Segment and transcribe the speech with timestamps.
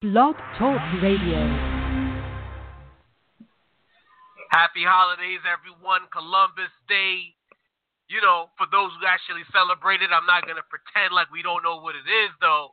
[0.00, 1.44] Blog Talk Radio.
[4.48, 6.08] Happy holidays, everyone.
[6.08, 7.36] Columbus Day.
[8.08, 11.44] You know, for those who actually celebrate it, I'm not going to pretend like we
[11.44, 12.72] don't know what it is, though.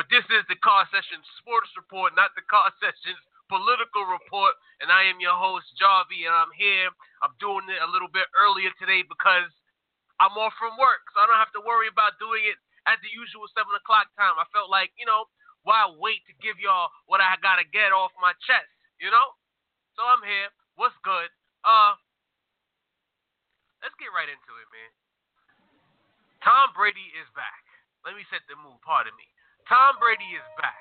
[0.00, 3.20] But this is the Car Session Sports Report, not the Car Sessions
[3.52, 4.56] Political Report.
[4.80, 6.88] And I am your host, Jarvie, and I'm here.
[7.20, 9.52] I'm doing it a little bit earlier today because
[10.16, 12.56] I'm off from work, so I don't have to worry about doing it
[12.88, 14.40] at the usual 7 o'clock time.
[14.40, 15.28] I felt like, you know,
[15.68, 19.36] why wait to give y'all what I gotta get off my chest, you know?
[19.92, 20.48] So I'm here.
[20.80, 21.28] What's good?
[21.60, 21.92] Uh
[23.84, 24.92] let's get right into it, man.
[26.40, 27.60] Tom Brady is back.
[28.00, 29.28] Let me set the mood, pardon me.
[29.68, 30.80] Tom Brady is back.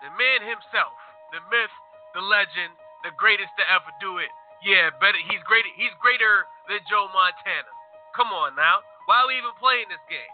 [0.00, 0.96] The man himself,
[1.36, 1.74] the myth,
[2.16, 2.72] the legend,
[3.04, 4.32] the greatest to ever do it.
[4.64, 7.68] Yeah, better he's greater he's greater than Joe Montana.
[8.16, 8.80] Come on now.
[9.04, 10.32] Why are we even playing this game?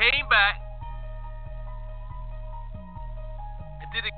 [0.00, 0.56] Came back
[3.84, 4.16] and did it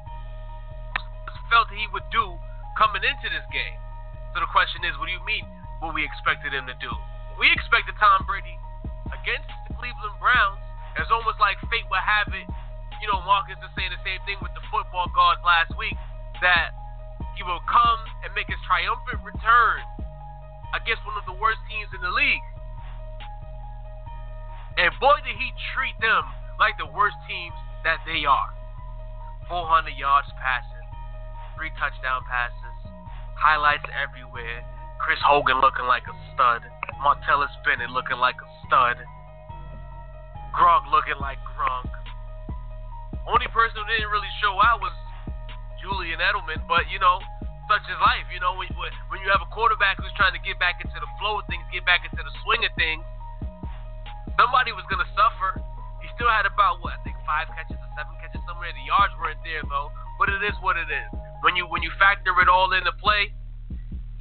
[1.50, 2.38] felt he would do
[2.78, 3.74] coming into this game.
[4.30, 5.42] So the question is, what do you mean
[5.82, 6.88] what we expected him to do?
[7.34, 8.54] We expected Tom Brady
[9.10, 10.62] against the Cleveland Browns.
[11.02, 12.46] It's almost like fate would have it.
[13.02, 15.98] You know, Marcus is saying the same thing with the football gods last week
[16.46, 16.70] that
[17.34, 19.82] he will come and make his triumphant return
[20.78, 22.46] against one of the worst teams in the league.
[24.78, 26.24] And boy, did he treat them
[26.58, 28.50] like the worst teams that they are.
[29.50, 30.86] 400 yards passing,
[31.58, 32.78] three touchdown passes,
[33.34, 34.62] highlights everywhere.
[35.02, 36.62] Chris Hogan looking like a stud.
[37.02, 39.02] Martellus Bennett looking like a stud.
[40.54, 41.90] Gronk looking like Gronk.
[43.26, 44.94] Only person who didn't really show out was
[45.82, 47.18] Julian Edelman, but you know,
[47.66, 48.30] such is life.
[48.30, 48.70] You know, when,
[49.10, 51.66] when you have a quarterback who's trying to get back into the flow of things,
[51.74, 53.02] get back into the swing of things,
[54.38, 55.60] Somebody was gonna suffer.
[56.00, 58.72] He still had about what I think five catches or seven catches somewhere.
[58.72, 61.10] The yards weren't there though, but it is what it is.
[61.44, 63.32] When you when you factor it all into play,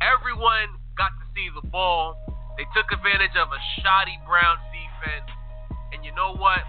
[0.02, 2.18] everyone got to see the ball.
[2.60, 5.30] They took advantage of a shoddy Browns defense,
[5.96, 6.62] and you know what?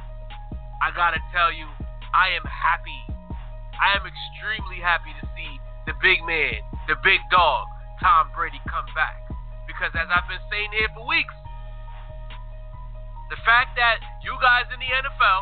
[0.81, 1.66] I gotta tell you,
[2.14, 3.02] I am happy.
[3.78, 5.52] I am extremely happy to see
[5.86, 7.66] the big man, the big dog,
[7.98, 9.19] Tom Brady come back.
[9.66, 11.34] Because as I've been saying here for weeks,
[13.32, 15.41] the fact that you guys in the NFL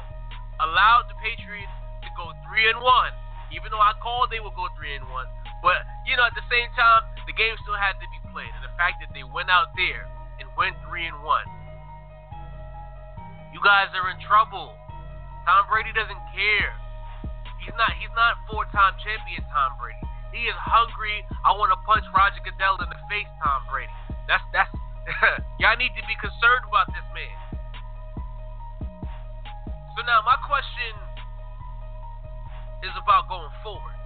[0.62, 1.74] allowed the Patriots
[2.06, 3.10] to go three and one,
[3.50, 5.26] even though I called they would go three and one,
[5.58, 8.62] but you know at the same time the game still had to be played, and
[8.62, 10.06] the fact that they went out there
[10.38, 11.42] and went three and one,
[13.50, 14.70] you guys are in trouble.
[15.42, 16.70] Tom Brady doesn't care.
[17.58, 17.90] He's not.
[17.98, 19.98] He's not four-time champion Tom Brady.
[20.30, 21.26] He is hungry.
[21.42, 23.90] I want to punch Roger Goodell in the face, Tom Brady.
[24.30, 24.70] That's that's.
[25.58, 27.49] y'all need to be concerned about this man.
[30.00, 30.96] So now my question
[32.80, 33.96] is about going forward.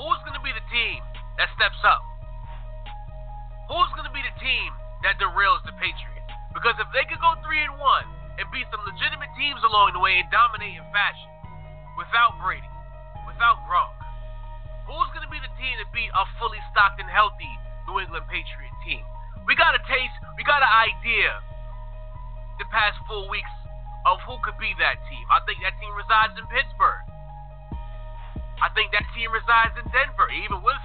[0.00, 1.04] Who's going to be the team
[1.36, 2.00] that steps up?
[3.68, 4.72] Who's going to be the team
[5.04, 6.32] that derails the Patriots?
[6.56, 8.08] Because if they could go three and one
[8.40, 11.28] and beat some legitimate teams along the way and dominate in fashion,
[12.00, 12.64] without Brady,
[13.28, 13.92] without Gronk,
[14.88, 17.52] who's going to be the team to beat a fully stocked and healthy
[17.84, 19.04] New England Patriot team?
[19.44, 21.51] We got a taste, we got an idea
[22.58, 23.50] the past four weeks
[24.04, 25.24] of who could be that team.
[25.30, 27.02] I think that team resides in Pittsburgh.
[28.62, 30.82] I think that team resides in Denver, even with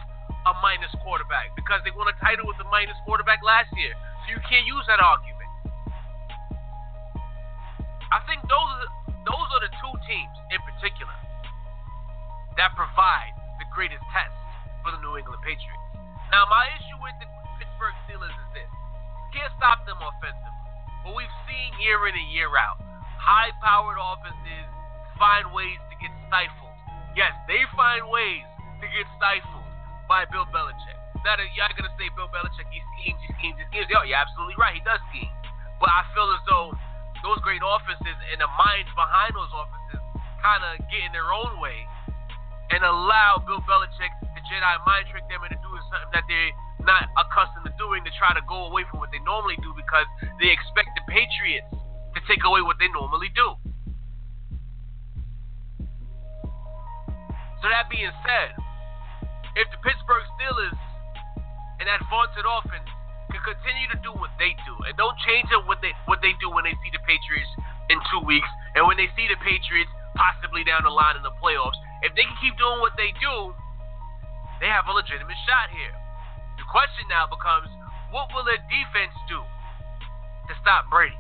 [0.50, 3.94] a minus quarterback, because they won a title with a minus quarterback last year.
[4.26, 5.52] So you can't use that argument.
[8.10, 8.90] I think those are the,
[9.28, 11.14] those are the two teams in particular
[12.56, 14.34] that provide the greatest test
[14.82, 15.86] for the New England Patriots.
[16.32, 17.30] Now, my issue with the
[21.88, 22.84] year in and year out,
[23.16, 24.68] high powered offenses
[25.16, 26.76] find ways to get stifled.
[27.16, 28.44] Yes, they find ways
[28.84, 29.64] to get stifled
[30.12, 31.00] by Bill Belichick.
[31.24, 33.88] Now, y'all gonna say Bill Belichick, he schemes, he schemes, he schemes.
[33.88, 35.32] Yo, you're absolutely right, he does scheme.
[35.80, 36.76] But I feel as though
[37.24, 40.04] those great offenses and the minds behind those offenses
[40.44, 41.88] kind of get in their own way
[42.76, 47.08] and allow Bill Belichick to Jedi mind trick them into doing something that they're not
[47.16, 50.06] accustomed to doing to try to go away from what they normally do because
[50.40, 51.68] they expect the Patriots
[52.18, 53.54] to take away what they normally do.
[57.62, 58.58] So that being said,
[59.58, 60.78] if the Pittsburgh Steelers
[61.82, 62.90] and that vaunted offense
[63.30, 66.34] can continue to do what they do and don't change up what they what they
[66.42, 67.50] do when they see the Patriots
[67.90, 68.48] in two weeks
[68.78, 72.26] and when they see the Patriots possibly down the line in the playoffs, if they
[72.26, 73.54] can keep doing what they do,
[74.62, 75.94] they have a legitimate shot here.
[76.58, 77.70] The question now becomes,
[78.10, 81.18] what will their defense do to stop Brady?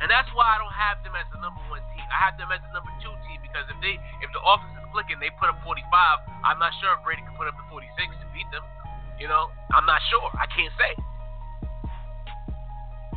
[0.00, 2.06] And that's why I don't have them as the number one team.
[2.08, 4.88] I have them as the number two team because if they if the offense is
[4.96, 5.84] clicking, they put up 45.
[6.40, 8.64] I'm not sure if Brady can put up the 46 to beat them.
[9.20, 10.24] You know, I'm not sure.
[10.32, 10.92] I can't say.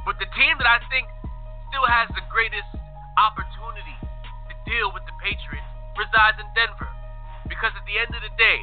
[0.03, 1.07] But the team that I think
[1.71, 2.67] still has the greatest
[3.15, 3.95] opportunity
[4.51, 6.91] to deal with the Patriots resides in Denver.
[7.47, 8.59] Because at the end of the day,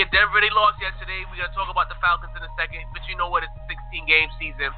[0.00, 1.24] yeah, Denver they lost yesterday.
[1.28, 3.44] We're gonna talk about the Falcons in a second, but you know what?
[3.44, 4.72] It's a 16 game season.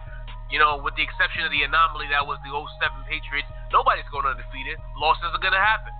[0.48, 2.64] You know, with the exception of the anomaly that was the 07
[3.04, 4.80] Patriots, nobody's going undefeated.
[4.96, 5.92] Losses are going to happen.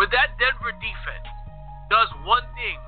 [0.00, 1.28] But that Denver defense
[1.92, 2.78] does one thing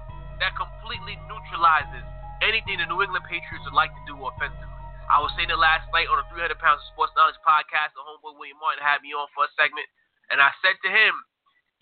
[0.40, 2.06] that completely neutralizes
[2.40, 4.70] anything the New England Patriots would like to do offensively.
[5.10, 7.92] I was saying it last night on the 300 Pounds of Sports Knowledge podcast.
[7.98, 9.84] The homeboy William Martin had me on for a segment,
[10.30, 11.12] and I said to him,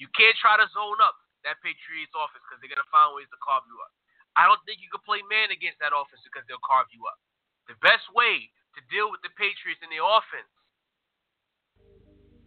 [0.01, 3.39] "You can't try to zone up that Patriots offense because they're gonna find ways to
[3.45, 3.93] carve you up.
[4.35, 7.21] I don't think you can play man against that offense because they'll carve you up.
[7.69, 10.49] The best way to deal with the Patriots in the offense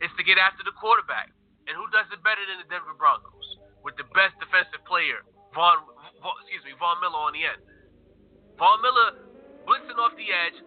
[0.02, 1.30] is to get after the quarterback.
[1.70, 3.48] And who does it better than the Denver Broncos?
[3.86, 5.22] With the best defensive player,
[5.54, 5.78] Von,
[6.26, 7.62] Von excuse me, Von Miller on the end.
[8.58, 9.30] Von Miller
[9.70, 10.58] blitzing off the edge,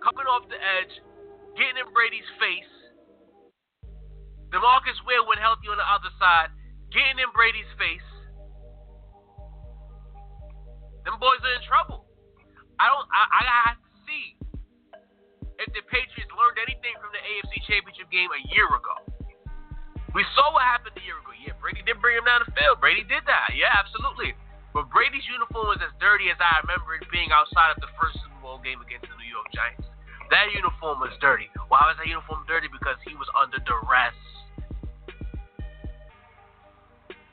[0.00, 0.92] coming off the edge,
[1.52, 2.72] getting in Brady's face.
[4.48, 6.48] DeMarcus Ware when healthy on the other side,
[6.88, 8.08] getting in Brady's face.
[11.04, 12.08] Them boys are in trouble.
[12.80, 13.04] I don't.
[13.12, 13.87] I, I have see
[15.68, 19.04] if the Patriots learned anything from the AFC Championship game a year ago.
[20.16, 21.36] We saw what happened a year ago.
[21.36, 22.80] Yeah, Brady did bring him down the field.
[22.80, 23.52] Brady did that.
[23.52, 24.32] Yeah, absolutely.
[24.72, 28.16] But Brady's uniform was as dirty as I remember it being outside of the first
[28.16, 29.84] Super Bowl game against the New York Giants.
[30.32, 31.52] That uniform was dirty.
[31.68, 32.72] Why was that uniform dirty?
[32.72, 34.16] Because he was under duress.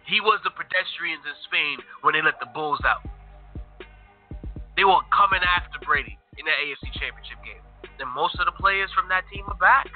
[0.06, 3.04] He was the pedestrians in Spain when they let the Bulls out.
[4.76, 7.65] They were coming after Brady in that AFC Championship game.
[8.00, 9.88] And most of the players from that team are back.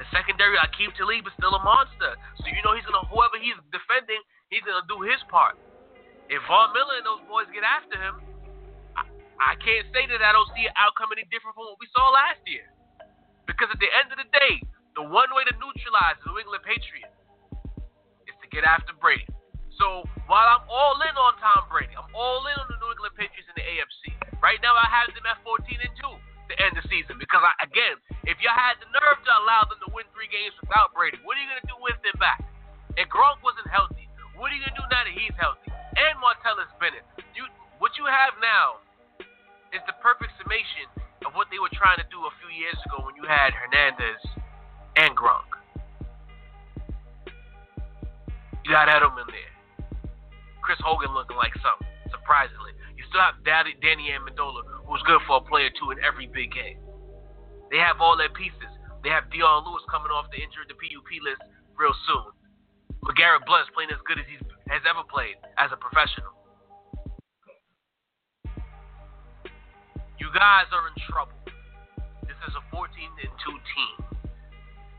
[0.00, 2.16] The secondary, Aqib Talib is still a monster.
[2.40, 4.20] So you know he's gonna whoever he's defending,
[4.52, 5.56] he's gonna do his part.
[6.28, 8.20] If Von Miller and those boys get after him,
[8.96, 9.08] I,
[9.40, 12.12] I can't say that I don't see an outcome any different from what we saw
[12.12, 12.66] last year.
[13.46, 14.58] Because at the end of the day,
[14.98, 17.14] the one way to neutralize the New England Patriots
[18.26, 19.28] is to get after Brady.
[19.78, 23.14] So while I'm all in on Tom Brady, I'm all in on the New England
[23.14, 24.16] Patriots in the AFC.
[24.42, 27.52] Right now, I have them at 14 and 2 to end the season because, I,
[27.64, 31.18] again, if you had the nerve to allow them to win three games without Brady,
[31.26, 32.42] what are you going to do with them back?
[32.96, 34.06] If Gronk wasn't healthy.
[34.36, 35.72] What are you going to do now that he's healthy?
[35.72, 37.04] And Martellus Bennett.
[37.32, 37.48] You,
[37.80, 38.84] what you have now
[39.72, 40.88] is the perfect summation
[41.24, 44.20] of what they were trying to do a few years ago when you had Hernandez
[45.00, 45.48] and Gronk.
[48.60, 49.52] You got Edelman there.
[50.60, 52.76] Chris Hogan looking like something, surprisingly
[53.08, 56.78] still have Danny Amendola, who's good for a player two in every big game.
[57.70, 58.70] They have all their pieces.
[59.02, 61.42] They have Dion Lewis coming off the injured the PUP list
[61.78, 62.34] real soon.
[63.06, 66.34] LeGarrette Blount's playing as good as he has ever played as a professional.
[70.18, 71.38] You guys are in trouble.
[72.26, 72.90] This is a 14
[73.22, 73.96] and 2 team.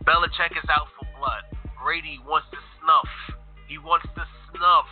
[0.08, 1.44] Belichick is out for blood.
[1.84, 3.12] Brady wants to snuff.
[3.68, 4.24] He wants to
[4.56, 4.88] snuff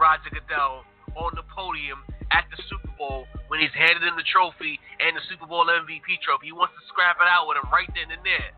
[0.00, 4.76] Roger Goodell on the podium at the Super Bowl when he's handed him the trophy
[5.00, 6.52] and the Super Bowl MVP trophy.
[6.52, 8.52] He wants to scrap it out with him right then and there.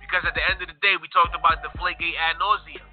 [0.00, 2.84] Because at the end of the day, we talked about the Deflategate ad nauseum.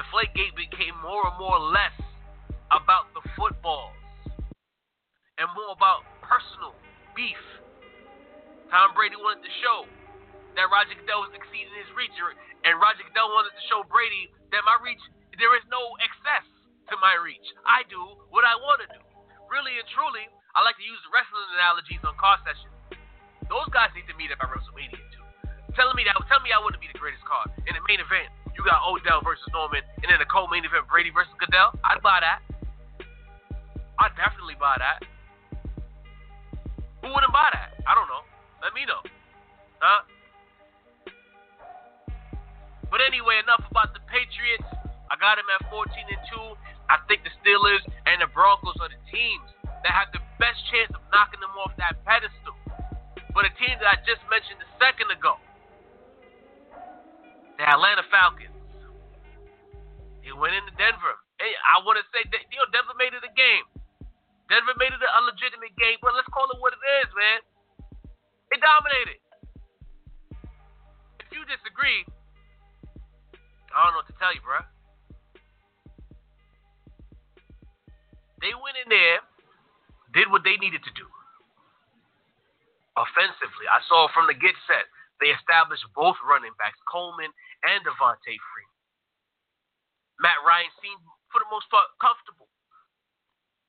[0.00, 1.94] The Deflategate became more and more less
[2.72, 3.94] about the footballs
[5.38, 6.74] and more about personal
[7.14, 7.38] beef.
[8.72, 9.84] Tom Brady wanted to show
[10.56, 12.12] that Roger Goodell was exceeding his reach,
[12.64, 15.00] and Roger Goodell wanted to show Brady that my reach,
[15.36, 16.44] there is no excess
[16.90, 17.44] to my reach.
[17.62, 18.00] I do
[18.32, 19.02] what I want to do.
[19.46, 20.24] Really and truly,
[20.56, 22.72] I like to use wrestling analogies on car sessions.
[23.52, 25.26] Those guys need to meet up at WrestleMania too.
[25.76, 28.28] Telling me that, tell me I wouldn't be the greatest card in the main event.
[28.56, 31.72] You got Odell versus Norman, and then the co-main event Brady versus Goodell.
[31.84, 32.44] I'd buy that.
[34.00, 35.00] I'd definitely buy that.
[37.00, 37.76] Who wouldn't buy that?
[37.88, 38.24] I don't know.
[38.60, 39.00] Let me know.
[39.80, 40.04] Huh?
[42.92, 44.68] But anyway, enough about the Patriots.
[45.12, 46.56] I got him at 14 and 2.
[46.88, 49.44] I think the Steelers and the Broncos are the teams
[49.84, 52.56] that have the best chance of knocking them off that pedestal.
[53.36, 55.36] But the team that I just mentioned a second ago,
[57.60, 58.56] the Atlanta Falcons,
[60.24, 61.20] they went into Denver.
[61.36, 63.68] Hey, I want to say, you know, Denver made it a game.
[64.48, 67.40] Denver made it a legitimate game, but let's call it what it is, man.
[68.48, 69.20] They dominated.
[71.20, 72.08] If you disagree,
[73.72, 74.60] I don't know what to tell you, bro.
[78.42, 79.22] They went in there,
[80.12, 81.06] did what they needed to do.
[82.98, 83.64] offensively.
[83.72, 84.84] I saw from the get set,
[85.22, 87.30] they established both running backs, Coleman
[87.64, 88.80] and Devonta Freeman.
[90.20, 91.00] Matt Ryan seemed,
[91.32, 92.50] for the most part, comfortable.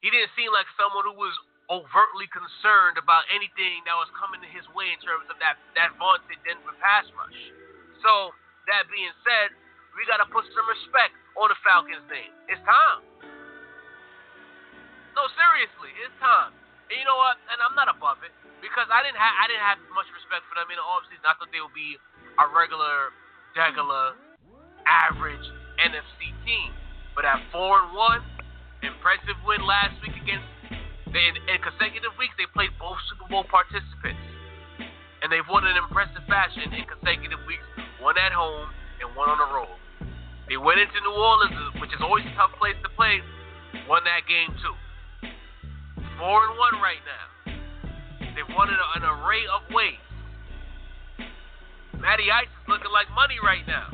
[0.03, 1.33] He didn't seem like someone who was
[1.71, 5.95] overtly concerned about anything that was coming in his way in terms of that, that
[5.95, 7.41] vaunted Denver pass rush.
[8.03, 8.35] So,
[8.67, 9.55] that being said,
[9.95, 12.33] we got to put some respect on the Falcons' name.
[12.51, 13.32] It's time.
[15.13, 16.53] No, seriously, it's time.
[16.89, 17.37] And you know what?
[17.49, 20.57] And I'm not above it because I didn't have I didn't have much respect for
[20.57, 21.21] them in the offseason.
[21.25, 21.97] I thought they would be
[22.41, 23.13] a regular,
[23.53, 24.17] regular,
[24.89, 25.45] average
[25.81, 26.71] NFC team.
[27.13, 28.25] But at four and one,
[28.81, 30.49] impressive win last week against
[31.13, 34.21] in, in consecutive weeks they played both Super Bowl participants.
[35.21, 37.63] And they've won in impressive fashion in consecutive weeks,
[38.01, 38.67] one at home
[38.99, 39.77] and one on the road.
[40.49, 43.23] They went into New Orleans, which is always a tough place to play,
[43.87, 44.75] won that game too.
[46.17, 47.25] Four and one right now.
[48.33, 50.01] They've won in an array of ways.
[52.01, 53.87] Matty Ice is looking like money right now.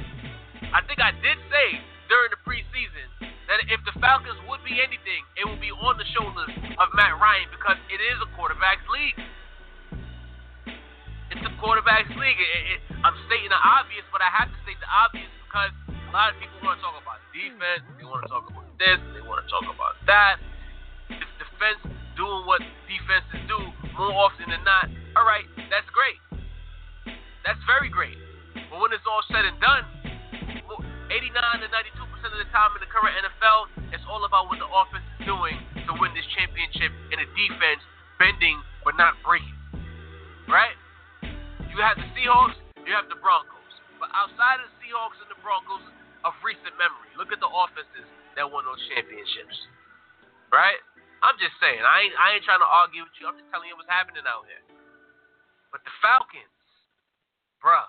[0.73, 1.67] I think I did say
[2.07, 3.07] during the preseason
[3.49, 7.17] that if the Falcons would be anything, it would be on the shoulders of Matt
[7.17, 9.19] Ryan because it is a quarterback's league.
[11.29, 12.39] It's a quarterback's league.
[12.41, 16.11] It, it, I'm stating the obvious, but I have to state the obvious because a
[16.13, 19.21] lot of people want to talk about defense, they want to talk about this, they
[19.21, 20.41] want to talk about that.
[21.13, 21.81] If defense
[22.19, 22.59] doing what
[22.91, 23.59] defenses do
[23.95, 26.19] more often than not, all right, that's great.
[27.47, 28.19] That's very great.
[28.67, 29.87] But when it's all said and done,
[31.07, 34.59] 89 to 92 percent of the time in the current NFL, it's all about what
[34.59, 35.55] the offense is doing
[35.87, 37.81] to win this championship and the defense
[38.19, 39.55] bending but not breaking.
[40.45, 40.75] Right?
[41.71, 43.73] You have the Seahawks, you have the Broncos.
[43.97, 45.87] But outside of the Seahawks and the Broncos
[46.27, 49.55] of recent memory, look at the offenses that won those championships.
[50.51, 50.77] Right?
[51.19, 51.83] I'm just saying.
[51.83, 53.27] I ain't, I ain't trying to argue with you.
[53.27, 54.63] I'm just telling you what's happening out here.
[55.69, 56.63] But the Falcons,
[57.61, 57.87] bruh,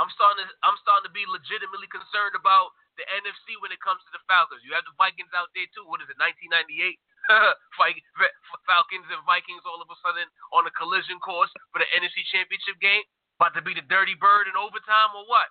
[0.00, 4.00] I'm starting to I'm starting to be legitimately concerned about the NFC when it comes
[4.08, 4.64] to the Falcons.
[4.64, 5.84] You have the Vikings out there too.
[5.84, 6.96] What is it, 1998?
[8.68, 12.80] Falcons and Vikings all of a sudden on a collision course for the NFC Championship
[12.80, 13.04] game.
[13.36, 15.48] About to be the dirty bird in overtime or what?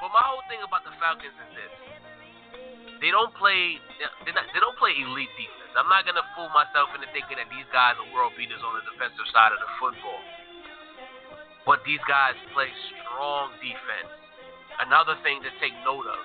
[0.00, 1.72] But my whole thing about the Falcons is this:
[3.00, 3.80] they don't play,
[4.32, 5.72] not, they don't play elite defense.
[5.76, 8.84] I'm not gonna fool myself into thinking that these guys are world beaters on the
[8.92, 10.22] defensive side of the football.
[11.68, 14.12] But these guys play strong defense.
[14.84, 16.22] Another thing to take note of: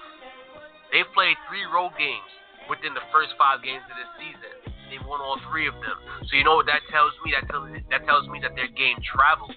[0.91, 2.31] they've played three road games
[2.67, 4.55] within the first five games of this season.
[4.91, 5.95] They've won all three of them.
[6.27, 7.31] So you know what that tells me?
[7.31, 9.55] That tells that tells me that their game travels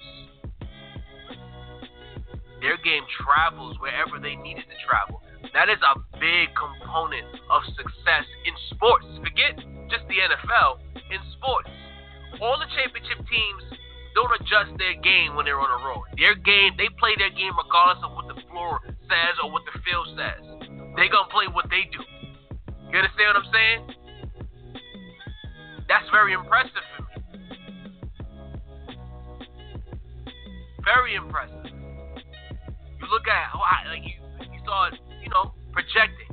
[2.65, 5.21] their game travels wherever they need it to travel.
[5.53, 9.05] That is a big component of success in sports.
[9.21, 9.61] Forget
[9.93, 10.81] just the NFL,
[11.13, 11.69] in sports.
[12.41, 13.77] All the championship teams
[14.17, 16.09] don't adjust their game when they're on the road.
[16.17, 18.81] Their game, they play their game regardless of what the floor
[19.13, 20.41] says or what the field says.
[20.97, 22.01] They're going to play what they do.
[22.89, 23.81] You understand what I'm saying?
[25.85, 27.15] That's very impressive for me.
[30.81, 31.64] Very impressive.
[33.05, 34.17] You look at how like you
[34.49, 36.33] you start you know projecting.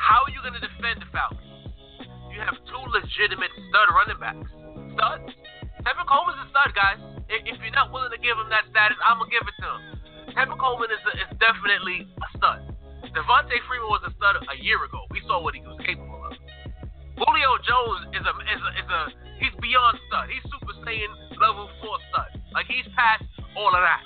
[0.00, 1.68] How are you going to defend the Falcons?
[2.32, 4.48] You have two legitimate stud running backs.
[4.96, 5.36] Studs.
[5.84, 6.96] Tevin Coleman's a stud, guys.
[7.28, 9.68] If, if you're not willing to give him that status, I'm gonna give it to
[9.68, 9.82] him.
[10.32, 12.72] Tevin Coleman is a, is definitely a stud.
[13.12, 15.04] Devonta Freeman was a stud a year ago.
[15.12, 16.40] We saw what he was capable of.
[17.20, 19.00] Julio Jones is a is a, is a
[19.36, 20.32] he's beyond stud.
[20.32, 22.40] He's Super Saiyan level four stud.
[22.56, 23.28] Like he's past
[23.60, 24.01] all of that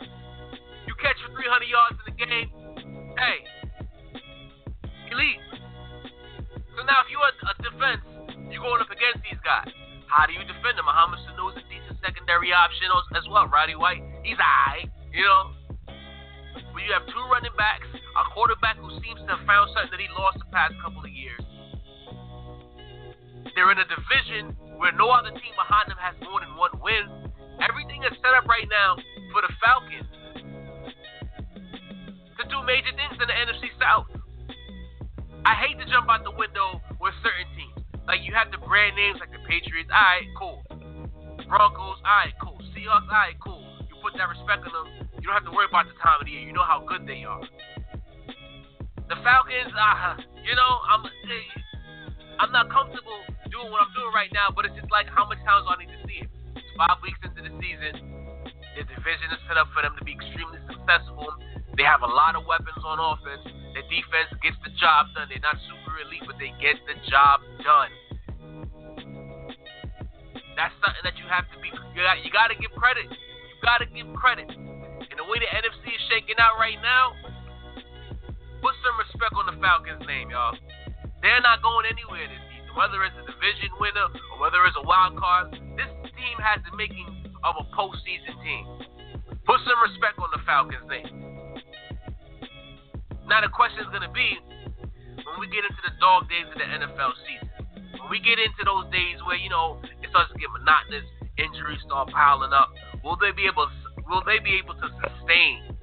[102.17, 102.73] piling up,
[103.05, 103.69] will they be able?
[104.09, 105.77] Will they be able to sustain?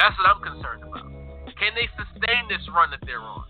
[0.00, 1.04] That's what I'm concerned about.
[1.60, 3.44] Can they sustain this run that they're on?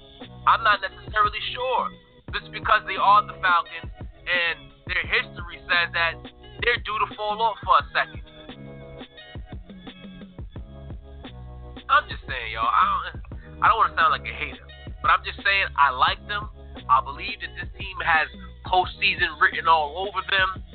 [0.50, 1.86] I'm not necessarily sure.
[2.34, 3.92] Just because they are the Falcons
[4.26, 4.56] and
[4.90, 6.18] their history says that
[6.64, 8.24] they're due to fall off for a second.
[11.92, 12.66] I'm just saying, y'all.
[12.66, 13.04] I don't,
[13.60, 14.64] I don't want to sound like a hater,
[15.04, 16.48] but I'm just saying I like them.
[16.88, 18.32] I believe that this team has
[18.64, 20.71] postseason written all over them.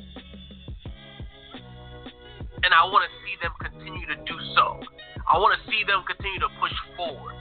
[2.64, 4.82] And I want to see them continue to do so.
[5.28, 7.36] I want to see them continue to push forward.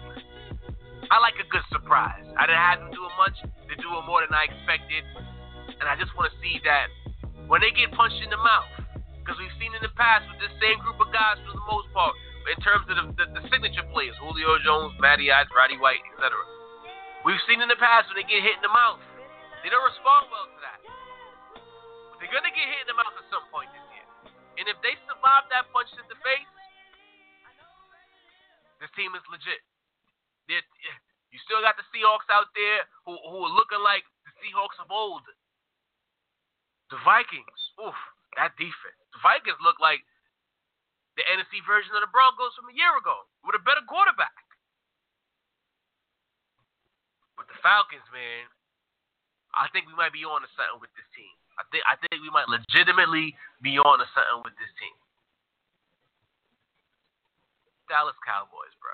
[1.08, 2.26] I like a good surprise.
[2.36, 3.38] I didn't have them doing much.
[3.66, 5.08] They're doing more than I expected.
[5.80, 6.92] And I just want to see that
[7.48, 8.68] when they get punched in the mouth,
[9.24, 11.88] because we've seen in the past with the same group of guys for the most
[11.96, 12.16] part,
[12.48, 16.32] in terms of the, the, the signature players, Julio Jones, Matty Ice, Roddy White, etc.
[17.28, 19.04] We've seen in the past when they get hit in the mouth,
[19.64, 20.80] they don't respond well to that.
[22.12, 23.87] But they're gonna get hit in the mouth at some point this.
[24.58, 26.52] And if they survive that punch in the face,
[28.82, 29.62] this team is legit.
[30.50, 30.66] They're,
[31.30, 34.90] you still got the Seahawks out there who, who are looking like the Seahawks of
[34.90, 35.22] old.
[36.90, 37.98] The Vikings, oof,
[38.40, 38.98] that defense.
[39.14, 40.02] The Vikings look like
[41.20, 44.34] the NFC version of the Broncos from a year ago with a better quarterback.
[47.38, 48.50] But the Falcons, man,
[49.54, 51.37] I think we might be on to something with this team.
[51.58, 53.34] I think I think we might legitimately
[53.66, 54.94] be on to something with this team.
[57.90, 58.94] Dallas Cowboys, bro.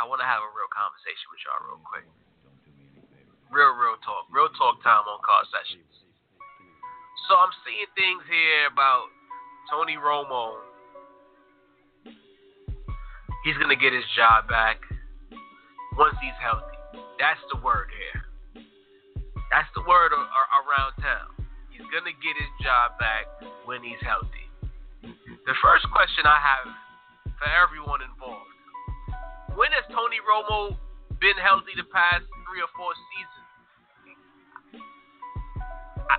[0.00, 2.06] I want to have a real conversation with y'all real quick.
[3.52, 4.24] Real, real talk.
[4.32, 5.90] Real talk time on car sessions.
[7.28, 9.12] So I'm seeing things here about
[9.68, 10.64] Tony Romo.
[13.44, 14.80] He's gonna get his job back
[15.98, 16.78] once he's healthy.
[17.18, 18.22] That's the word here.
[19.50, 21.41] That's the word around town.
[21.92, 23.28] To get his job back
[23.68, 24.48] when he's healthy.
[25.04, 26.66] The first question I have
[27.36, 28.52] for everyone involved
[29.54, 30.72] when has Tony Romo
[31.20, 33.48] been healthy the past three or four seasons?
[36.08, 36.16] I,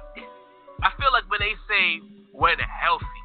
[0.85, 3.23] I feel like when they say when healthy,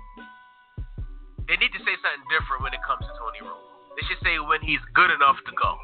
[1.44, 3.60] they need to say something different when it comes to Tony Romo.
[4.00, 5.76] They should say when he's good enough to go.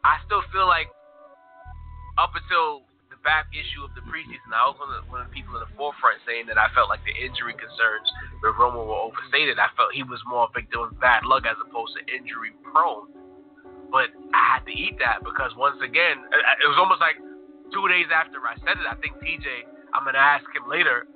[0.00, 0.88] I still feel like
[2.16, 2.88] up until
[3.24, 5.64] back issue of the preseason, I was one of, the, one of the people in
[5.64, 8.06] the forefront saying that I felt like the injury concerns
[8.44, 9.56] with Romo were overstated.
[9.56, 13.08] I felt he was more a victim of bad luck as opposed to injury prone.
[13.88, 16.20] But I had to eat that because once again,
[16.60, 17.16] it was almost like
[17.72, 18.86] two days after I said it.
[18.86, 19.48] I think TJ,
[19.96, 21.08] I'm gonna ask him later,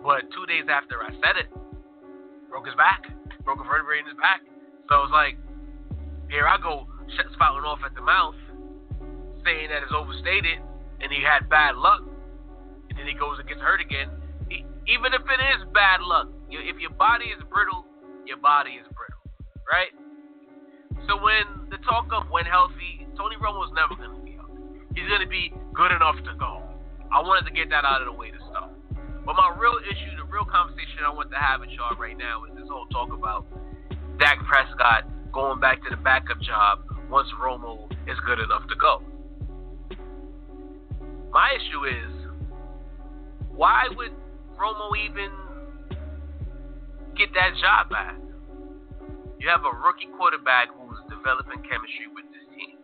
[0.00, 1.50] but two days after I said it,
[2.46, 3.02] broke his back,
[3.42, 4.46] broke a vertebrae in his back.
[4.86, 5.34] So it was like,
[6.30, 6.86] here I go
[7.34, 8.36] spouting off at the mouth,
[9.42, 10.60] saying that it's overstated
[11.00, 12.02] and he had bad luck,
[12.90, 14.08] and then he goes and gets hurt again.
[14.48, 17.84] He, even if it is bad luck, you, if your body is brittle,
[18.26, 19.22] your body is brittle,
[19.68, 19.92] right?
[21.06, 24.60] So when the talk of when healthy, Tony Romo's never going to be healthy.
[24.94, 26.62] He's going to be good enough to go.
[27.08, 28.72] I wanted to get that out of the way to start.
[29.24, 32.44] But my real issue, the real conversation I want to have with y'all right now
[32.44, 33.44] is this whole talk about
[34.18, 39.02] Dak Prescott going back to the backup job once Romo is good enough to go.
[41.30, 42.12] My issue is
[43.52, 44.12] why would
[44.56, 45.30] Romo even
[47.16, 48.16] get that job back?
[49.38, 52.78] You have a rookie quarterback who's developing chemistry with this team.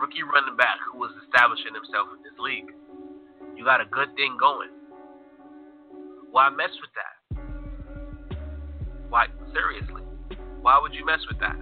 [0.00, 2.72] Rookie running back who is establishing himself in this league.
[3.56, 4.70] You got a good thing going.
[6.30, 7.14] Why mess with that?
[9.08, 10.02] Why seriously?
[10.62, 11.56] Why would you mess with that?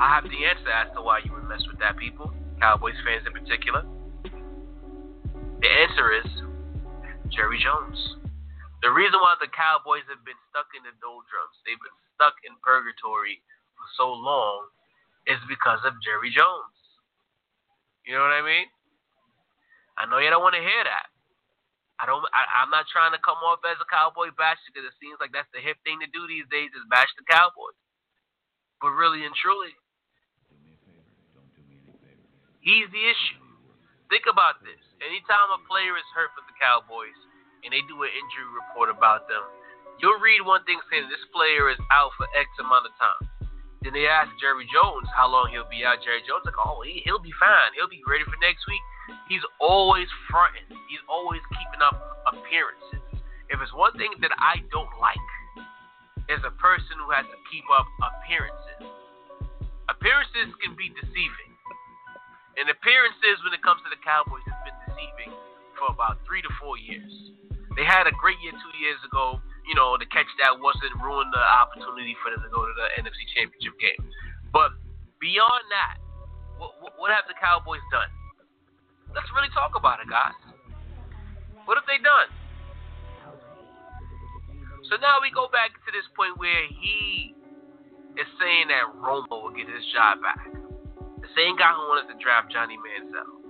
[0.00, 3.26] I have the answer as to why you would mess with that, people, Cowboys fans
[3.26, 3.82] in particular.
[4.22, 6.30] The answer is
[7.34, 7.98] Jerry Jones.
[8.86, 12.54] The reason why the Cowboys have been stuck in the doldrums, they've been stuck in
[12.62, 13.42] purgatory
[13.74, 14.70] for so long,
[15.26, 16.78] is because of Jerry Jones.
[18.06, 18.70] You know what I mean?
[19.98, 21.10] I know you don't want to hear that.
[21.98, 22.22] I don't.
[22.30, 25.34] I, am not trying to come off as a cowboy basher because it seems like
[25.34, 27.78] that's the hip thing to do these days is bash the Cowboys.
[28.82, 29.70] But really and truly,
[32.62, 33.42] He's the issue.
[34.06, 34.78] think about this.
[35.02, 37.18] Anytime a player is hurt for the Cowboys
[37.66, 39.42] and they do an injury report about them,
[39.98, 43.24] you'll read one thing saying this player is out for X amount of time.
[43.82, 46.06] Then they ask Jerry Jones how long he'll be out.
[46.06, 47.74] Jerry Jones like, oh, he, he'll be fine.
[47.74, 48.84] He'll be ready for next week.
[49.26, 50.70] He's always fronting.
[50.86, 51.98] He's always keeping up
[52.30, 53.02] appearances.
[53.50, 55.18] If it's one thing that I don't like,
[56.30, 58.86] is a person who has to keep up appearances.
[59.90, 61.51] Appearances can be deceiving.
[62.60, 65.32] And appearances when it comes to the Cowboys has been deceiving
[65.80, 67.10] for about three to four years.
[67.76, 71.30] They had a great year two years ago you know, the catch that wasn't ruin
[71.30, 74.02] the opportunity for them to go to the NFC Championship game.
[74.50, 74.74] But
[75.22, 76.02] beyond that,
[76.58, 78.10] what, what have the Cowboys done?
[79.14, 80.34] Let's really talk about it, guys.
[81.64, 82.30] What have they done?
[84.90, 87.34] So now we go back to this point where he
[88.18, 90.61] is saying that Romo will get his job back.
[91.36, 93.40] Same guy who wanted to draft Johnny Manziel.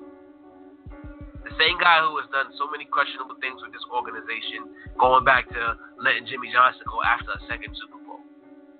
[1.42, 5.50] The same guy who has done so many questionable things with this organization, going back
[5.50, 8.22] to letting Jimmy Johnson go after a second Super Bowl.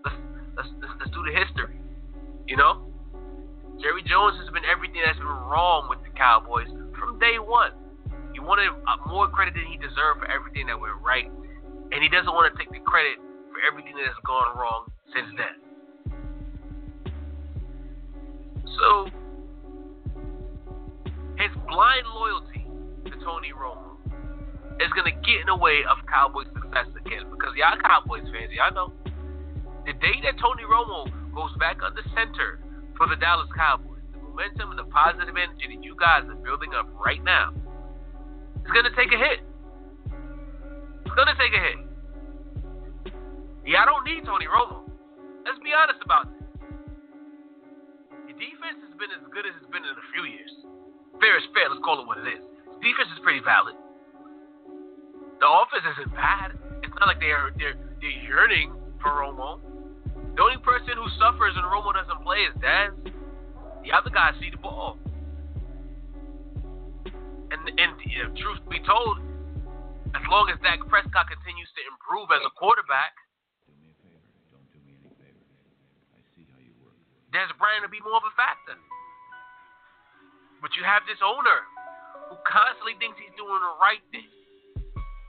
[0.07, 0.19] Let's,
[0.55, 1.75] let's, let's, let's do the history.
[2.47, 2.87] You know?
[3.83, 7.75] Jerry Jones has been everything that's been wrong with the Cowboys from day one.
[8.31, 12.07] He wanted uh, more credit than he deserved for everything that went right, and he
[12.07, 13.19] doesn't want to take the credit
[13.51, 15.62] for everything that has gone wrong since then.
[18.78, 19.11] So,
[21.38, 22.66] his blind loyalty
[23.06, 23.98] to Tony Romo
[24.80, 27.28] is going to get in the way of Cowboys' success again.
[27.30, 28.92] Because y'all Cowboys fans, y'all know
[29.87, 32.61] the day that Tony Romo goes back under center
[32.96, 36.70] for the Dallas Cowboys, the momentum and the positive energy that you guys are building
[36.78, 37.50] up right now
[38.62, 39.42] is going to take a hit.
[41.02, 41.78] It's going to take a hit.
[43.66, 44.87] Yeah, I don't need Tony Romo.
[45.44, 46.41] Let's be honest about this.
[48.37, 50.53] Defense has been as good as it's been in a few years.
[51.21, 51.68] Fair is fair.
[51.71, 52.42] Let's call it what it is
[52.83, 53.79] defense is pretty valid.
[55.38, 56.59] The offense isn't bad.
[56.83, 59.62] It's not like they're they're they're yearning for Romo.
[60.35, 62.90] The only person who suffers when Romo doesn't play is Dez.
[63.87, 64.99] The other guys see the ball.
[67.07, 69.23] And and you know, truth be told,
[70.14, 73.14] as long as Dak Prescott continues to improve as a quarterback,
[77.33, 78.77] Dez Bryant will be more of a factor.
[80.61, 81.64] But you have this owner
[82.29, 84.29] who constantly thinks he's doing the right thing.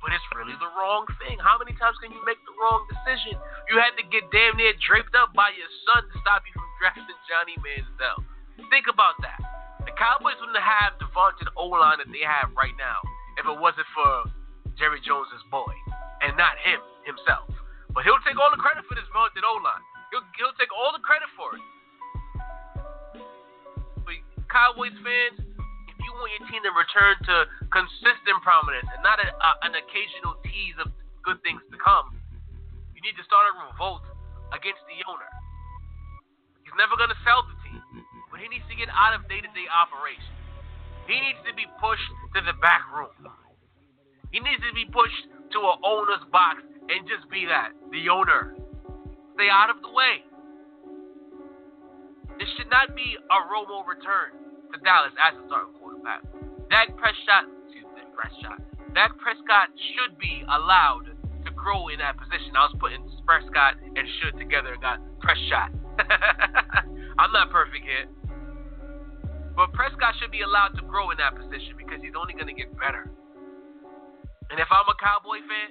[0.04, 1.40] But it's really the wrong thing.
[1.40, 3.40] How many times can you make the wrong decision?
[3.72, 6.68] You had to get damn near draped up by your son to stop you from
[6.76, 8.20] drafting Johnny Manziel.
[8.68, 9.40] Think about that.
[9.88, 13.00] The Cowboys wouldn't have the vaunted O line that they have right now
[13.40, 14.28] if it wasn't for
[14.76, 15.72] Jerry Jones's boy
[16.20, 17.48] and not him himself.
[17.96, 19.84] But he'll take all the credit for this vaunted O line.
[20.12, 21.64] He'll, he'll take all the credit for it.
[24.54, 25.42] Cowboys fans,
[25.90, 27.36] if you want your team to return to
[27.74, 30.94] consistent prominence and not a, uh, an occasional tease of
[31.26, 32.14] good things to come,
[32.94, 34.06] you need to start a revolt
[34.54, 35.26] against the owner.
[36.62, 37.82] He's never going to sell the team,
[38.30, 40.38] but he needs to get out of day to day operations.
[41.10, 43.26] He needs to be pushed to the back room.
[44.30, 46.62] He needs to be pushed to an owner's box
[46.94, 48.54] and just be that the owner.
[49.34, 50.22] Stay out of the way.
[52.38, 54.43] This should not be a Romo return
[54.74, 56.26] to Dallas as a starting quarterback.
[56.74, 58.58] Dak Prescott, excuse me, Prescott.
[58.98, 61.14] Dak Prescott should be allowed
[61.46, 62.58] to grow in that position.
[62.58, 65.70] I was putting Prescott and should together and got Prescott.
[67.22, 68.10] I'm not perfect here.
[69.54, 72.58] But Prescott should be allowed to grow in that position because he's only going to
[72.58, 73.14] get better.
[74.50, 75.70] And if I'm a Cowboy fan,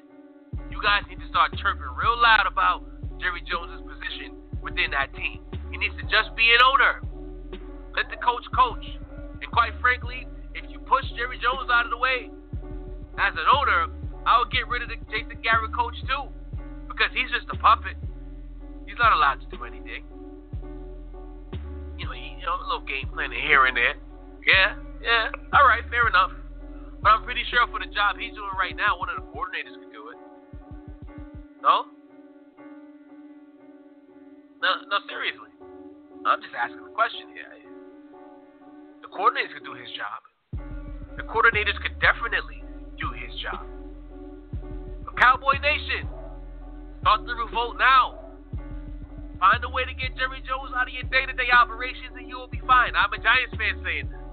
[0.71, 2.87] you guys need to start chirping real loud about
[3.19, 5.43] Jerry Jones' position within that team.
[5.75, 7.03] He needs to just be an owner.
[7.97, 8.85] Let the coach coach.
[9.41, 12.31] And quite frankly, if you push Jerry Jones out of the way,
[13.21, 13.93] as an owner,
[14.25, 16.33] I would get rid of the Jason Garrett coach too.
[16.89, 17.97] Because he's just a puppet.
[18.87, 20.05] He's not allowed to do anything.
[21.97, 23.97] You know, you know, a little game planning here and there.
[24.45, 25.33] Yeah, yeah.
[25.53, 26.33] All right, fair enough.
[27.03, 29.75] But I'm pretty sure for the job he's doing right now, one of the coordinators
[29.75, 30.19] could do it.
[31.63, 31.91] No?
[34.63, 35.51] No, no, seriously.
[36.27, 37.62] I'm just asking the question here
[39.13, 40.21] coordinators could do his job.
[41.17, 42.65] The coordinators could definitely
[42.97, 43.65] do his job.
[45.05, 46.09] But Cowboy Nation,
[47.05, 48.19] start the revolt now.
[49.37, 52.31] Find a way to get Jerry Jones out of your day to day operations and
[52.31, 52.95] you will be fine.
[52.95, 54.25] I'm a Giants fan saying this.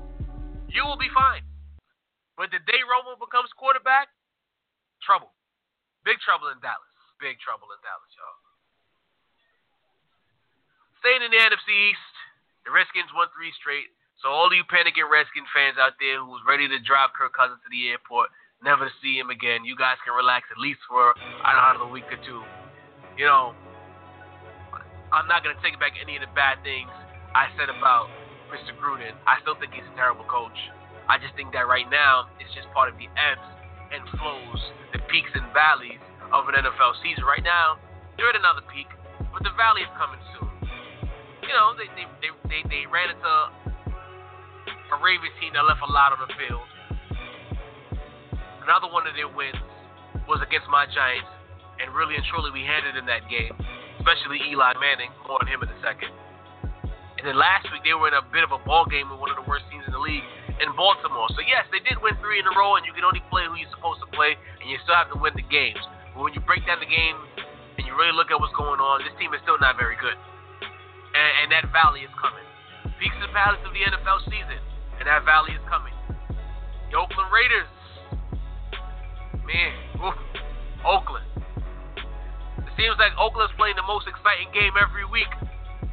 [0.70, 1.42] You will be fine.
[2.38, 4.08] But the day Romo becomes quarterback,
[5.04, 5.34] trouble.
[6.08, 6.94] Big trouble in Dallas.
[7.20, 8.39] Big trouble in Dallas, y'all.
[11.04, 12.13] Staying in the NFC East,
[12.63, 13.92] the Redskins won three straight.
[14.20, 17.72] So all you panicking Redskin fans out there who's ready to drive Kirk Cousins to
[17.72, 18.28] the airport,
[18.60, 21.88] never to see him again, you guys can relax at least for I don't know
[21.88, 22.44] a week or two.
[23.16, 23.56] You know,
[25.16, 26.92] I'm not gonna take back any of the bad things
[27.32, 28.12] I said about
[28.52, 28.76] Mr.
[28.76, 29.16] Gruden.
[29.24, 30.58] I still think he's a terrible coach.
[31.08, 33.48] I just think that right now it's just part of the ebbs
[33.96, 36.04] and flows, the peaks and valleys
[36.36, 37.24] of an NFL season.
[37.24, 37.80] Right now,
[38.20, 38.92] they're at another peak,
[39.32, 40.52] but the valley is coming soon.
[41.48, 43.59] You know, they they they, they, they ran into
[45.10, 46.67] Ravens team that left a lot on the field.
[48.62, 49.58] Another one of their wins
[50.30, 51.34] was against my Giants,
[51.82, 53.58] and really and truly we handed in that game
[54.00, 55.12] especially Eli Manning.
[55.28, 56.10] More on him in a second.
[57.19, 59.28] And then last week they were in a bit of a ball game with one
[59.28, 60.24] of the worst teams in the league
[60.63, 61.28] in Baltimore.
[61.36, 63.60] So yes, they did win three in a row, and you can only play who
[63.60, 65.84] you're supposed to play, and you still have to win the games.
[66.15, 67.19] But when you break down the game
[67.76, 70.15] and you really look at what's going on, this team is still not very good.
[71.12, 72.48] And, and that valley is coming.
[73.04, 74.60] Peaks and valleys of the NFL season,
[75.00, 75.96] and that valley is coming.
[76.92, 77.72] The Oakland Raiders,
[79.48, 79.72] man,
[80.04, 80.20] oof,
[80.84, 81.26] Oakland.
[82.60, 85.32] It seems like Oakland's playing the most exciting game every week.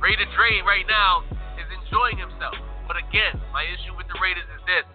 [0.02, 1.24] Raider Dre right now
[1.56, 2.58] is enjoying himself.
[2.86, 4.86] But again, my issue with the Raiders is this.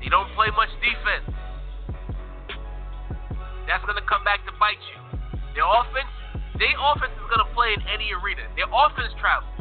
[0.00, 1.30] They don't play much defense.
[3.66, 4.98] That's gonna come back to bite you.
[5.56, 6.12] Their offense,
[6.60, 8.44] their offense is gonna play in any arena.
[8.56, 9.54] Their offense travels.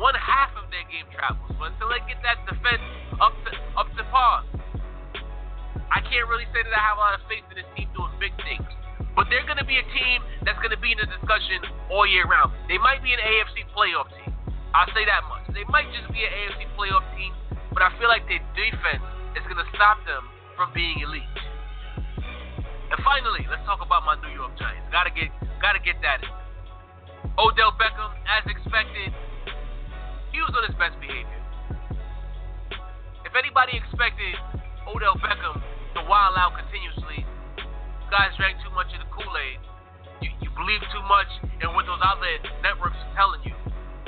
[0.00, 1.52] One half of their game travels.
[1.60, 2.82] But until they get that defense
[3.20, 4.44] up to up to par,
[5.92, 8.12] I can't really say that I have a lot of faith in this team doing
[8.16, 8.64] big things.
[9.12, 11.60] But they're going to be a team that's going to be in the discussion
[11.92, 12.56] all year round.
[12.64, 14.32] They might be an AFC playoff team.
[14.72, 15.44] I'll say that much.
[15.52, 17.36] They might just be an AFC playoff team,
[17.76, 19.04] but I feel like their defense
[19.36, 20.24] is going to stop them
[20.56, 21.28] from being elite.
[22.88, 24.88] And finally, let's talk about my New York Giants.
[24.88, 25.28] Gotta get,
[25.60, 26.32] gotta get that in.
[27.36, 29.12] Odell Beckham, as expected,
[30.32, 31.40] he was on his best behavior.
[33.28, 34.36] If anybody expected
[34.88, 37.24] Odell Beckham to wild out continuously,
[38.08, 39.60] guys drank too much of the Kool-Aid.
[40.20, 43.56] You, you believe too much in what those outlet networks are telling you.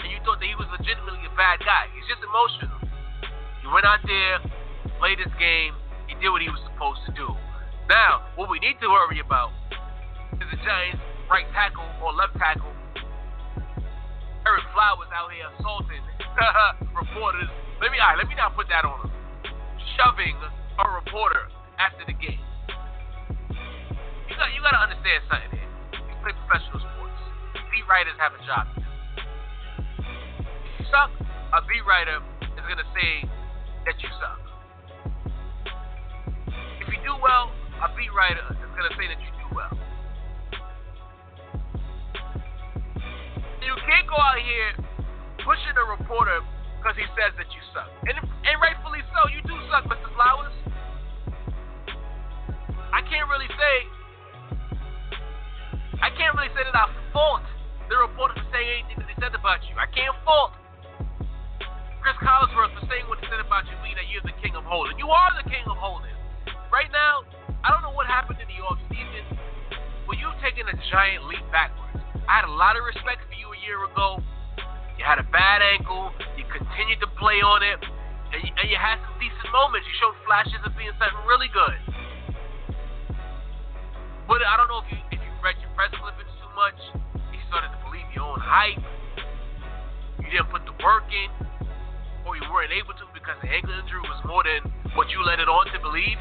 [0.01, 1.89] And you thought that he was legitimately a bad guy.
[1.97, 2.85] He's just emotional.
[3.65, 4.45] He went out there,
[5.01, 5.73] played his game,
[6.05, 7.33] he did what he was supposed to do.
[7.89, 9.53] Now, what we need to worry about
[10.37, 11.01] is the Giants'
[11.33, 12.74] right tackle or left tackle.
[14.45, 16.05] Ereck Flowers out here assaulting
[17.01, 17.49] reporters.
[17.81, 19.11] Let me, all right, let me not put that on him.
[19.97, 20.37] Shoving
[20.79, 22.45] a reporter after the game
[24.35, 25.71] you got you got to understand something here.
[25.95, 27.19] You play professional sports.
[27.71, 28.67] Beat writers have a job.
[30.75, 31.15] You suck,
[31.55, 33.31] a beat writer is gonna say
[33.87, 34.43] that you suck.
[36.83, 39.71] If you do well, a beat writer is gonna say that you do well.
[43.65, 44.71] You can't go out here
[45.41, 46.41] pushing a reporter
[46.79, 49.21] because he says that you suck, and and rightfully so.
[49.33, 50.09] You do suck, Mr.
[50.15, 50.53] Flowers.
[52.93, 53.75] I can't really say
[56.05, 57.41] I can't really say that I fault
[57.89, 59.73] the reporter for saying anything that they said about you.
[59.81, 60.53] I can't fault
[62.05, 64.69] Chris Collinsworth for saying what he said about you, meaning that you're the king of
[64.69, 65.01] holding.
[65.01, 66.13] You are the king of holding.
[66.69, 67.25] Right now,
[67.65, 69.25] I don't know what happened in the offseason,
[70.05, 72.04] but you've taken a giant leap backwards.
[72.29, 74.17] I had a lot of respect for you a year ago.
[74.97, 76.09] You had a bad ankle.
[76.41, 77.81] You continued to play on it.
[78.33, 79.85] And you, and you had some decent moments.
[79.85, 81.77] You showed flashes of being something really good.
[84.25, 86.81] But I don't know if you if you read your press clippings too much.
[87.29, 88.81] You started to believe your own hype.
[90.25, 91.29] You didn't put the work in,
[92.25, 94.65] or you weren't able to because the ankle injury was more than
[94.97, 96.17] what you let it on to believe.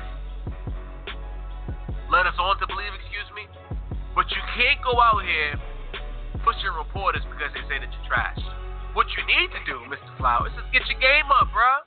[2.12, 3.48] Let us on to believe, excuse me.
[4.12, 5.56] But you can't go out here
[6.44, 8.40] pushing reporters because they say that you're trash.
[8.94, 10.12] What you need to do, Mr.
[10.22, 11.82] Flowers, is get your game up, bro.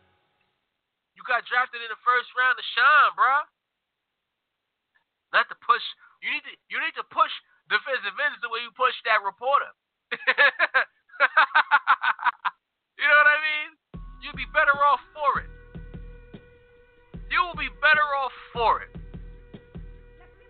[1.14, 3.46] You got drafted in the first round to shine, bro.
[5.30, 5.84] Not to push
[6.26, 7.30] you need to you need to push
[7.68, 9.70] defensive ends the way you push that reporter.
[12.98, 13.70] you know what I mean?
[14.22, 15.50] You'd be better off for it.
[17.30, 18.90] You will be better off for it.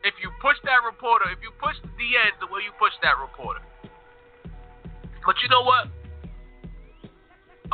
[0.05, 3.19] If you push that reporter, if you push the end the way you push that
[3.19, 3.61] reporter.
[5.27, 5.91] But you know what?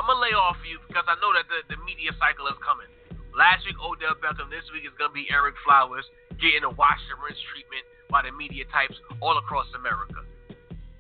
[0.00, 2.88] I'm gonna lay off you because I know that the, the media cycle is coming.
[3.36, 6.08] Last week Odell Beckham, this week is gonna be Ereck Flowers
[6.40, 10.24] getting a wash and rinse treatment by the media types all across America.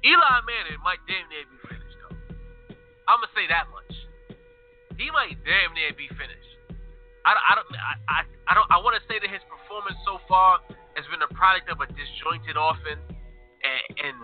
[0.04, 2.16] Eli Manning might damn near be finished though.
[3.08, 3.92] I'm gonna say that much.
[5.00, 6.52] He might damn near be finished.
[7.24, 10.20] I, I don't I, I, I don't I want to say that his performance so
[10.28, 10.60] far
[11.00, 14.16] has been a product of a disjointed offense and, and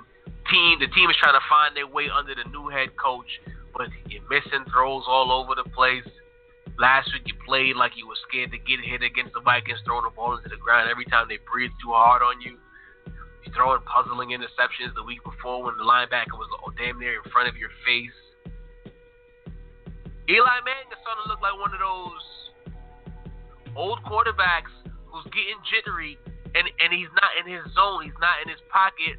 [0.50, 0.80] team.
[0.80, 3.28] The team is trying to find their way under the new head coach.
[3.72, 6.06] but you're missing throws all over the place.
[6.78, 10.04] Last week you played like you were scared to get hit against the Vikings, throwing
[10.04, 12.58] the ball into the ground every time they breathe too hard on you.
[13.42, 17.48] You're throwing puzzling interceptions the week before when the linebacker was damn near in front
[17.48, 18.14] of your face.
[20.28, 22.24] Eli Manning is starting to look like one of those
[23.74, 24.70] old quarterbacks
[25.08, 26.20] who's getting jittery
[26.52, 29.16] and, and he's not in his zone, he's not in his pocket,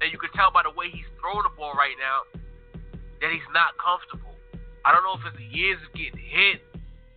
[0.00, 2.24] and you can tell by the way he's throwing the ball right now
[3.20, 4.36] that he's not comfortable.
[4.84, 6.62] I don't know if it's the years of getting hit,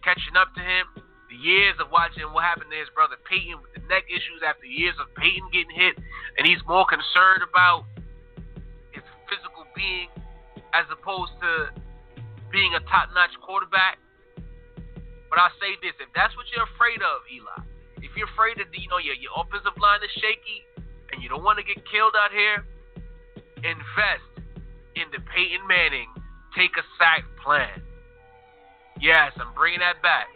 [0.01, 0.89] catching up to him,
[1.29, 4.65] the years of watching what happened to his brother Peyton with the neck issues after
[4.65, 5.93] years of Peyton getting hit,
[6.39, 7.85] and he's more concerned about
[8.89, 10.09] his physical being
[10.73, 11.69] as opposed to
[12.49, 14.01] being a top notch quarterback.
[15.29, 17.61] But I'll say this if that's what you're afraid of, Eli,
[18.01, 20.65] if you're afraid that you know your, your offensive line is shaky
[21.11, 22.65] and you don't want to get killed out here,
[23.61, 24.29] invest
[24.95, 26.09] in the Peyton Manning
[26.57, 27.81] take a sack plan.
[28.99, 30.27] Yes, I'm bringing that back.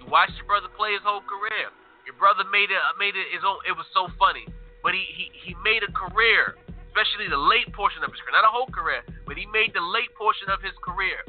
[0.00, 1.70] You watched your brother play his whole career.
[2.08, 3.62] Your brother made it made it his own.
[3.68, 4.48] It was so funny,
[4.82, 6.56] but he he, he made a career
[6.90, 9.80] especially the late portion of his career, not a whole career, but he made the
[9.80, 11.22] late portion of his career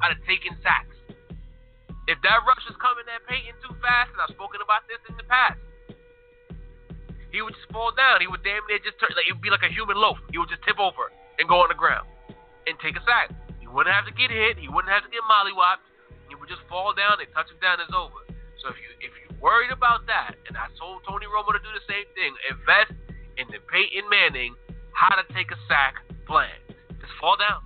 [0.00, 0.96] out of taking sacks.
[2.08, 5.14] If that rush is coming at Peyton too fast, and I've spoken about this in
[5.20, 5.60] the past,
[7.32, 8.20] he would just fall down.
[8.20, 10.20] He would damn near just turn, like it would be like a human loaf.
[10.28, 11.08] He would just tip over
[11.40, 12.04] and go on the ground
[12.68, 13.32] and take a sack.
[13.58, 14.60] He wouldn't have to get hit.
[14.60, 15.82] He wouldn't have to get mollywopped.
[16.28, 17.16] He would just fall down.
[17.18, 17.80] and touch him down.
[17.80, 18.20] It's over.
[18.60, 21.72] So if you if you're worried about that, and I told Tony Romo to do
[21.72, 22.94] the same thing, invest
[23.40, 24.54] in the Peyton Manning
[24.92, 26.52] how to take a sack plan.
[27.00, 27.64] Just fall down.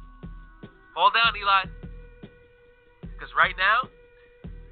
[0.94, 1.68] Fall down, Eli.
[3.02, 3.90] Because right now,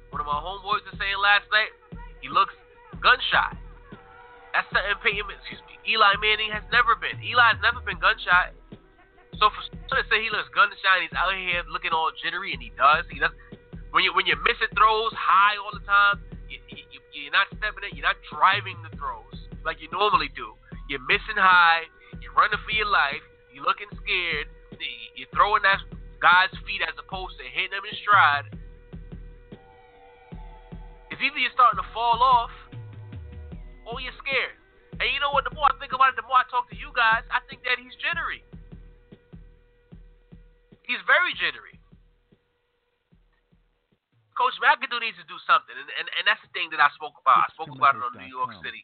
[0.09, 1.69] one of my homeboys was saying last night,
[2.23, 2.55] he looks
[3.03, 3.59] gunshot.
[4.55, 7.19] That's something Peyton, excuse me, Eli Manning has never been.
[7.19, 8.55] Eli's never been gunshot.
[9.35, 12.63] So for someone to say he looks gunshot, he's out here looking all jittery, and
[12.63, 13.03] he does.
[13.11, 13.35] He does.
[13.91, 17.83] When you when you're missing throws high all the time, you, you, you're not stepping
[17.83, 17.99] it.
[17.99, 19.35] You're not driving the throws
[19.67, 20.55] like you normally do.
[20.87, 21.91] You're missing high.
[22.23, 23.23] You're running for your life.
[23.51, 24.47] You're looking scared.
[25.19, 25.83] You're throwing that
[26.23, 28.47] guy's feet as opposed to hitting him in stride.
[31.11, 32.55] It's either you're starting to fall off
[33.85, 34.57] or you're scared.
[34.99, 35.43] And you know what?
[35.43, 37.61] The more I think about it, the more I talk to you guys, I think
[37.67, 38.41] that he's jittery.
[40.85, 41.75] He's very jittery.
[44.35, 47.15] Coach McAdoo needs to do something, and, and, and that's the thing that I spoke
[47.23, 47.47] about.
[47.47, 48.83] I spoke about it on New York City.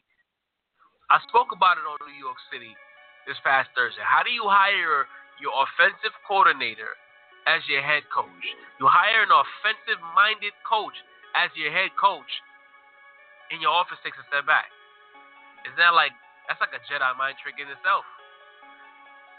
[1.12, 2.72] I spoke about it on New York City
[3.28, 4.00] this past Thursday.
[4.00, 5.04] How do you hire
[5.44, 6.96] your offensive coordinator
[7.44, 8.32] as your head coach?
[8.80, 10.96] You hire an offensive minded coach
[11.36, 12.32] as your head coach,
[13.52, 14.72] and your office takes a step back.
[15.66, 16.14] Is that like
[16.50, 18.06] that's like a Jedi mind trick in itself?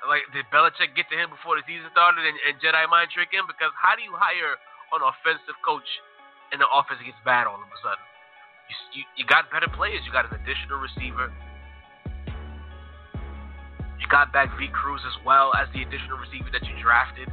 [0.07, 3.31] Like did Belichick get to him before the season started and, and Jedi mind trick
[3.31, 3.47] him?
[3.47, 4.55] Because how do you hire
[4.95, 5.87] an offensive coach
[6.51, 8.05] and the offense gets bad all of a sudden?
[8.71, 10.03] You, you, you got better players.
[10.07, 11.31] You got an additional receiver.
[13.99, 17.27] You got back V Cruz as well as the additional receiver that you drafted.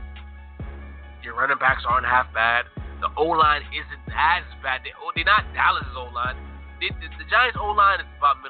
[1.22, 2.66] Your running backs aren't half bad.
[3.02, 4.82] The O line isn't as bad.
[4.84, 6.36] They, oh, they're not Dallas's O line.
[6.80, 8.49] the, the Giants O line is about middle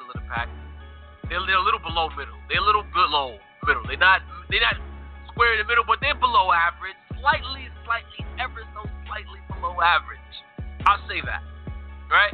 [1.51, 2.39] They're, a little below middle.
[2.47, 3.35] They're a little below
[3.67, 3.83] middle.
[3.83, 4.79] They're not they're not
[5.27, 6.95] square in the middle, but they're below average.
[7.19, 10.31] Slightly, slightly, ever so slightly below average.
[10.87, 11.43] I'll say that.
[12.07, 12.31] Right?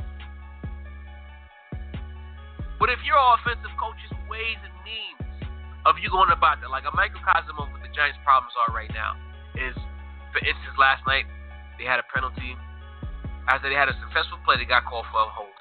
[2.77, 5.17] But if your offensive coach's ways and means
[5.87, 6.69] of you going about that.
[6.69, 9.15] Like a microcosm of what the Giants' problems are right now
[9.55, 9.73] is,
[10.35, 11.25] for instance, last night
[11.79, 12.53] they had a penalty.
[13.47, 15.55] After they had a successful play, they got called for a hold.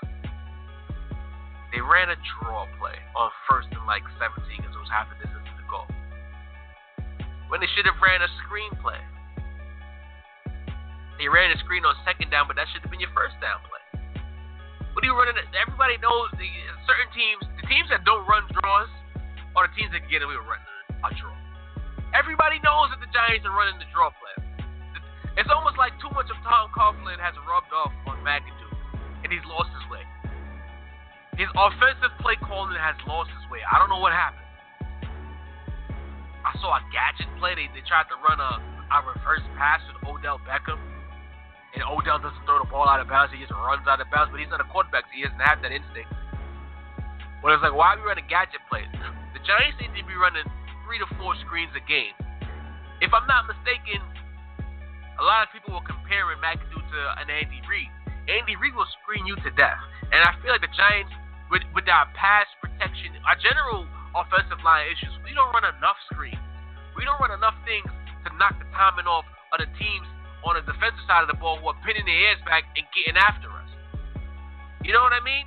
[1.74, 5.16] They ran a draw play on first and like 17 because it was half a
[5.18, 5.88] distance to the goal.
[7.50, 8.98] When they should have ran a screen play.
[11.16, 13.64] They ran a screen on second down, but that should have been your first down
[13.64, 13.85] play.
[14.92, 15.37] What are you running?
[15.37, 15.48] At?
[15.57, 16.48] Everybody knows the
[16.88, 18.88] certain teams, the teams that don't run draws,
[19.57, 20.68] are the teams that get away with running
[21.05, 21.36] a draw.
[22.16, 24.36] Everybody knows that the Giants are running the draw play.
[25.36, 28.72] It's almost like too much of Tom Coughlin has rubbed off on McAdoo,
[29.20, 30.01] and he's lost his way.
[31.37, 33.61] His offensive play calling has lost his way.
[33.61, 34.45] I don't know what happened.
[36.47, 37.53] I saw a gadget play.
[37.53, 38.57] They, they tried to run a,
[38.89, 40.80] a reverse pass with Odell Beckham.
[41.76, 43.37] And Odell doesn't throw the ball out of bounds.
[43.37, 44.32] He just runs out of bounds.
[44.32, 46.09] But he's not a quarterback, so he doesn't have that instinct.
[47.45, 48.89] But it's like, why are we running gadget plays?
[49.37, 50.49] The Giants need to be running
[50.89, 52.16] three to four screens a game.
[53.05, 54.01] If I'm not mistaken,
[55.20, 57.93] a lot of people will compare McAdoo to an Andy Reid.
[58.24, 59.76] Andy Reid will screen you to death.
[60.09, 61.12] And I feel like the Giants,
[61.51, 66.40] with, with our pass protection, our general offensive line issues, we don't run enough screens.
[66.97, 67.86] We don't run enough things
[68.24, 70.09] to knock the timing off of the teams
[70.42, 73.18] on the defensive side of the ball who are pinning their ears back and getting
[73.18, 73.70] after us.
[74.86, 75.44] You know what I mean?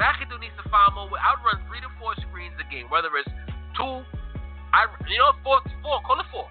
[0.00, 1.12] McAdoo needs to find more.
[1.12, 3.28] I'd run three to four screens a game, whether it's
[3.76, 4.02] two,
[4.72, 6.48] I you know four, four, call it four.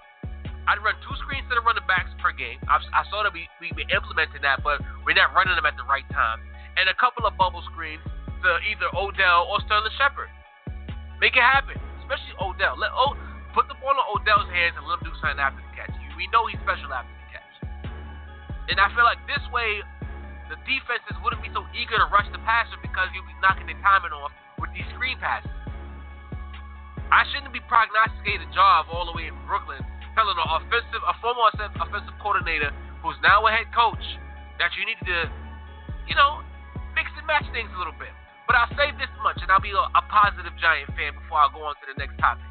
[0.69, 2.61] I'd run two screens to the running backs per game.
[2.69, 5.73] I, I saw that we we been implementing that, but we're not running them at
[5.75, 6.45] the right time.
[6.79, 7.99] And a couple of bubble screens
[8.39, 10.31] to either Odell or Sterling Shepard.
[11.19, 12.79] Make it happen, especially Odell.
[12.79, 13.19] Let o,
[13.51, 15.91] put the ball in Odell's hands and let him do something after the catch.
[16.15, 17.53] We know he's special after the catch.
[18.71, 19.83] And I feel like this way
[20.47, 23.77] the defenses wouldn't be so eager to rush the passer because you'll be knocking the
[23.83, 25.51] timing off with these screen passes.
[27.11, 29.81] I shouldn't be prognosticating a job all the way in Brooklyn,
[30.15, 32.71] telling an offensive, a former offensive coordinator
[33.03, 34.01] who's now a head coach
[34.61, 35.27] that you need to,
[36.05, 36.41] you know,
[36.99, 38.11] mix and match things a little bit.
[38.43, 41.47] But I'll say this much, and I'll be a, a positive Giant fan before I
[41.55, 42.43] go on to the next topic.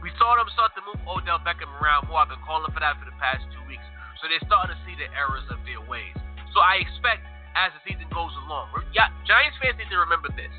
[0.00, 2.24] We saw them start to move Odell Beckham around more.
[2.24, 3.84] I've been calling for that for the past two weeks.
[4.22, 6.16] So they're starting to see the errors of their ways.
[6.56, 7.26] So I expect
[7.58, 8.72] as the season goes along.
[8.94, 10.54] Yeah, Giants fans need to remember this.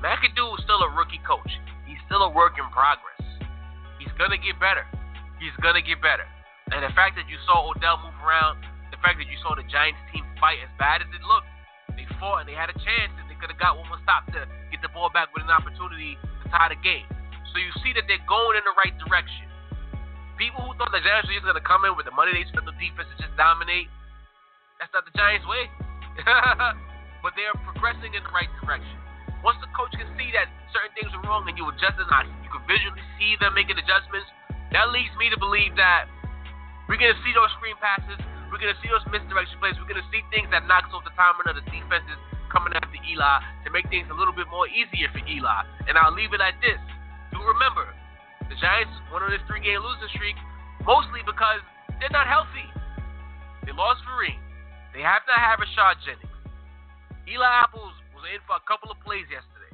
[0.00, 1.52] McAdoo is still a rookie coach.
[1.86, 3.22] He's still a work in progress.
[4.00, 4.88] He's gonna get better.
[5.38, 6.26] He's gonna get better.
[6.72, 8.64] And the fact that you saw Odell move around,
[9.02, 11.50] fact that you saw the Giants team fight as bad as it looked,
[11.98, 14.24] they fought and they had a chance and they could have got one more stop
[14.32, 17.04] to get the ball back with an opportunity to tie the game.
[17.52, 19.44] So you see that they're going in the right direction.
[20.40, 22.48] People who thought the Giants were just going to come in with the money they
[22.48, 23.92] spent on defense and just dominate,
[24.80, 25.68] that's not the Giants' way.
[27.22, 28.96] but they are progressing in the right direction.
[29.44, 32.50] Once the coach can see that certain things are wrong and you adjust it, you
[32.50, 34.26] can visually see them making adjustments,
[34.72, 36.08] that leads me to believe that
[36.88, 38.18] we're going to see those screen passes,
[38.52, 41.00] we're going to see those misdirection plays, we're going to see things that knocks off
[41.08, 42.20] the timing of the defenses
[42.52, 45.64] coming after Eli to make things a little bit more easier for Eli.
[45.88, 46.76] And I'll leave it at this.
[47.32, 47.88] Do remember,
[48.52, 50.36] the Giants went on this three-game losing streak
[50.84, 51.64] mostly because
[51.96, 52.68] they're not healthy.
[53.64, 54.36] They lost Vereen.
[54.92, 56.36] They have to have Rashad Jennings.
[57.24, 59.72] Eli Apples was in for a couple of plays yesterday.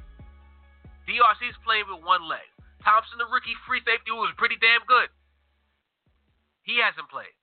[1.08, 2.46] DRC's playing with one leg.
[2.84, 5.10] Thompson, the rookie free safety, was pretty damn good.
[6.62, 7.37] He hasn't played.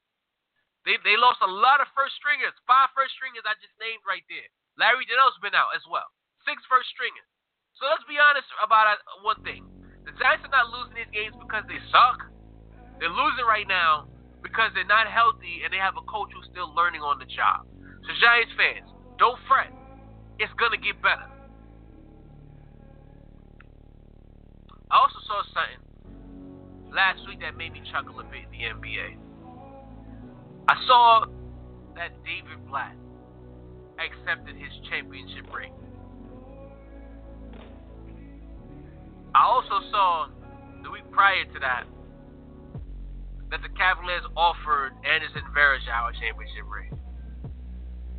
[0.85, 2.53] They they lost a lot of first stringers.
[2.69, 4.45] Five first stringers I just named right there.
[4.77, 6.05] Larry Donnell's been out as well.
[6.45, 7.25] Six first stringers.
[7.81, 9.65] So let's be honest about one thing.
[10.05, 12.29] The Giants are not losing these games because they suck.
[13.01, 14.05] They're losing right now
[14.45, 17.65] because they're not healthy and they have a coach who's still learning on the job.
[18.05, 19.73] So Giants fans, don't fret.
[20.37, 21.25] It's gonna get better.
[24.93, 25.81] I also saw something
[26.93, 29.24] last week that made me chuckle a bit in the NBA.
[30.67, 31.25] I saw
[31.95, 32.95] that David Blatt
[33.99, 35.73] accepted his championship ring.
[39.35, 40.27] I also saw
[40.83, 41.85] the week prior to that
[43.51, 46.97] that the Cavaliers offered Anderson Varejao a championship ring.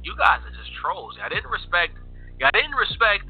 [0.05, 1.19] You guys are just trolls.
[1.21, 1.99] I didn't respect.
[2.39, 3.27] I didn't respect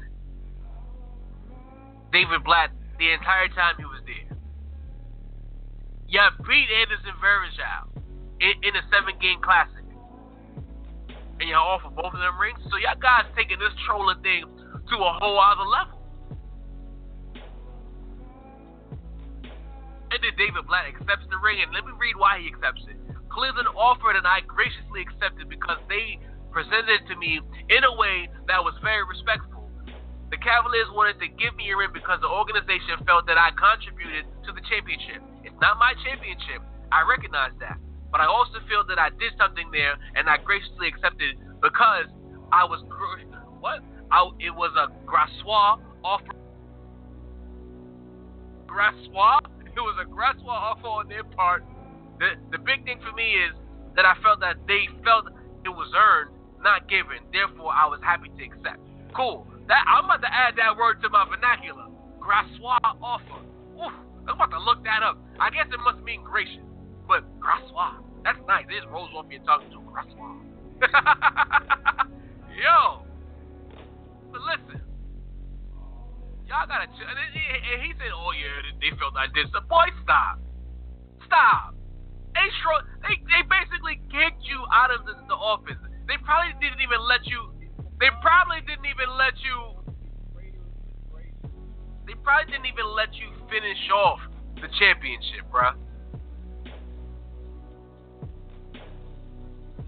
[2.13, 4.37] David Blatt the entire time he was there.
[6.07, 7.96] Y'all beat Anderson Varejao
[8.39, 9.85] in, in a seven-game classic,
[11.39, 12.59] and y'all offer both of them rings.
[12.69, 15.97] So y'all guys taking this trolling thing to a whole other level.
[20.07, 22.95] And then David Blatt accepts the ring, and let me read why he accepts it.
[23.29, 26.17] Cleveland offered, and I graciously accepted because they
[26.49, 27.37] presented it to me
[27.69, 29.69] in a way that was very respectful.
[30.31, 34.25] The Cavaliers wanted to give me a ring because the organization felt that I contributed
[34.47, 35.21] to the championship.
[35.43, 36.63] It's not my championship.
[36.91, 37.77] I recognize that.
[38.11, 42.07] But I also feel that I did something there, and I graciously accepted because
[42.51, 42.83] I was
[43.59, 43.83] what?
[44.11, 46.33] I, it was a grassoir offer.
[48.65, 49.41] Grassoir
[49.77, 51.61] it was a graceful offer on their part.
[52.17, 53.53] The the big thing for me is
[53.95, 55.29] that I felt that they felt
[55.61, 56.33] it was earned,
[56.65, 57.21] not given.
[57.29, 58.81] Therefore, I was happy to accept.
[59.13, 59.45] Cool.
[59.69, 61.85] That I'm about to add that word to my vernacular.
[62.17, 63.45] Grassoir offer.
[63.77, 63.93] Oof,
[64.25, 65.21] I'm about to look that up.
[65.39, 66.66] I guess it must mean gracious.
[68.67, 68.77] That's.
[68.77, 69.81] It just rolls off your tongue too.
[69.87, 70.35] Grassoir.
[72.53, 73.01] Yo.
[74.31, 74.87] But listen,
[76.47, 77.03] Y'all gotta chill.
[77.03, 77.19] And
[77.83, 80.39] he said, "Oh yeah, they felt I did some." Boy, stop,
[81.27, 81.75] stop.
[82.31, 82.47] They
[83.03, 85.75] they they basically kicked you out of the, the office.
[86.07, 87.51] They probably didn't even let you.
[87.99, 89.75] They probably didn't even let you.
[92.07, 94.23] They probably didn't even let you finish off
[94.63, 95.75] the championship, bruh.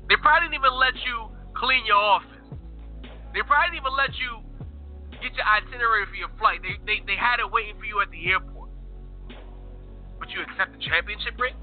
[0.10, 2.49] They probably didn't even let you clean your office.
[3.32, 4.41] They probably didn't even let you
[5.22, 6.66] get your itinerary for your flight.
[6.66, 8.74] They, they, they had it waiting for you at the airport.
[10.18, 11.53] but you accept the championship ring?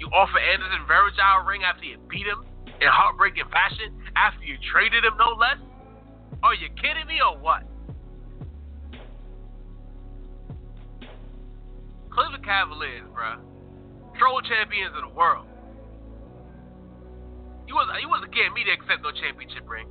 [0.00, 2.40] You offer Anderson Varejao a ring after you beat him
[2.80, 3.92] in heartbreaking fashion?
[4.16, 5.60] After you traded him, no less?
[6.42, 7.68] Are you kidding me or what?
[12.08, 13.36] Cleveland Cavaliers, bro.
[14.16, 15.49] Troll champions of the world.
[17.70, 19.86] You wasn't, you wasn't getting me to accept no championship ring.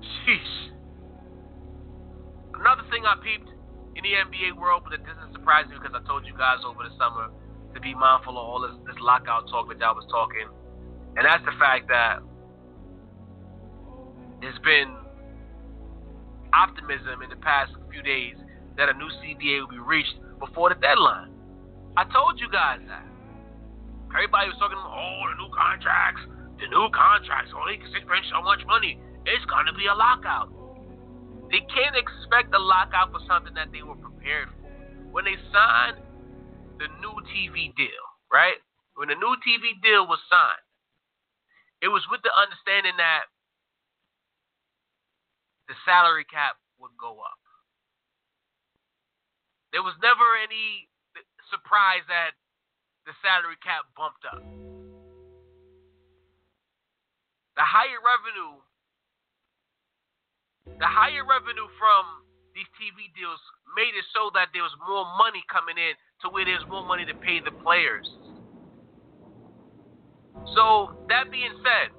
[0.00, 0.72] Sheesh.
[2.56, 3.52] Another thing I peeped
[3.92, 6.80] in the NBA world, but it doesn't surprise me because I told you guys over
[6.80, 10.48] the summer to be mindful of all this, this lockout talk that y'all was talking.
[11.20, 12.24] And that's the fact that
[14.40, 14.96] there's been
[16.56, 18.40] optimism in the past few days
[18.80, 21.36] that a new CBA will be reached before the deadline.
[22.00, 23.04] I told you guys that.
[24.16, 26.24] Everybody was talking about, oh, the new contracts,
[26.56, 28.96] the new contracts, oh, they can spend so much money.
[29.28, 30.48] It's going to be a lockout.
[31.52, 34.72] They can't expect a lockout for something that they were prepared for.
[35.12, 36.00] When they signed
[36.80, 38.56] the new TV deal, right?
[38.96, 40.64] When the new TV deal was signed,
[41.84, 43.28] it was with the understanding that
[45.68, 47.40] the salary cap would go up.
[49.76, 50.88] There was never any
[51.52, 52.32] surprise that
[53.06, 54.42] the salary cap bumped up.
[57.54, 58.60] The higher revenue
[60.66, 63.38] the higher revenue from these TV deals
[63.78, 65.94] made it so that there was more money coming in
[66.24, 68.08] to where there's more money to pay the players.
[70.58, 71.94] So that being said,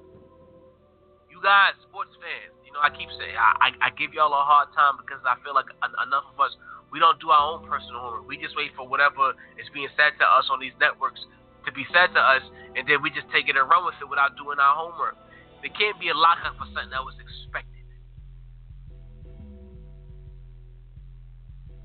[1.32, 4.44] you guys, sports fans, you know I keep saying I, I, I give y'all a
[4.44, 6.52] hard time because I feel like enough of us
[6.90, 8.28] we don't do our own personal homework.
[8.28, 11.20] We just wait for whatever is being said to us on these networks
[11.66, 12.40] to be said to us,
[12.76, 15.20] and then we just take it and run with it without doing our homework.
[15.60, 17.84] There can't be a lockup for something that was expected.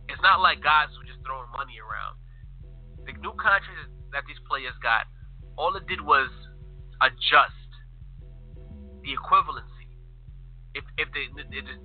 [0.08, 2.16] It's not like guys were just throwing money around.
[3.04, 5.10] The new contracts that these players got,
[5.58, 6.30] all it did was
[7.02, 7.60] adjust
[9.04, 9.90] the equivalency.
[10.78, 11.28] If if the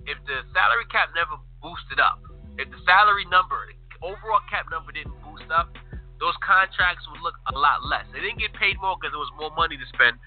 [0.06, 2.20] if the salary cap never boosted up,
[2.58, 3.70] if the salary number,
[4.02, 5.70] overall cap number didn't boost up,
[6.18, 8.02] those contracts would look a lot less.
[8.10, 10.18] They didn't get paid more because there was more money to spend.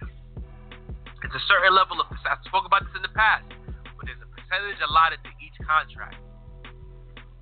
[1.21, 2.07] It's a certain level of.
[2.07, 3.45] I spoke about this in the past,
[3.99, 6.17] but there's a percentage allotted to each contract.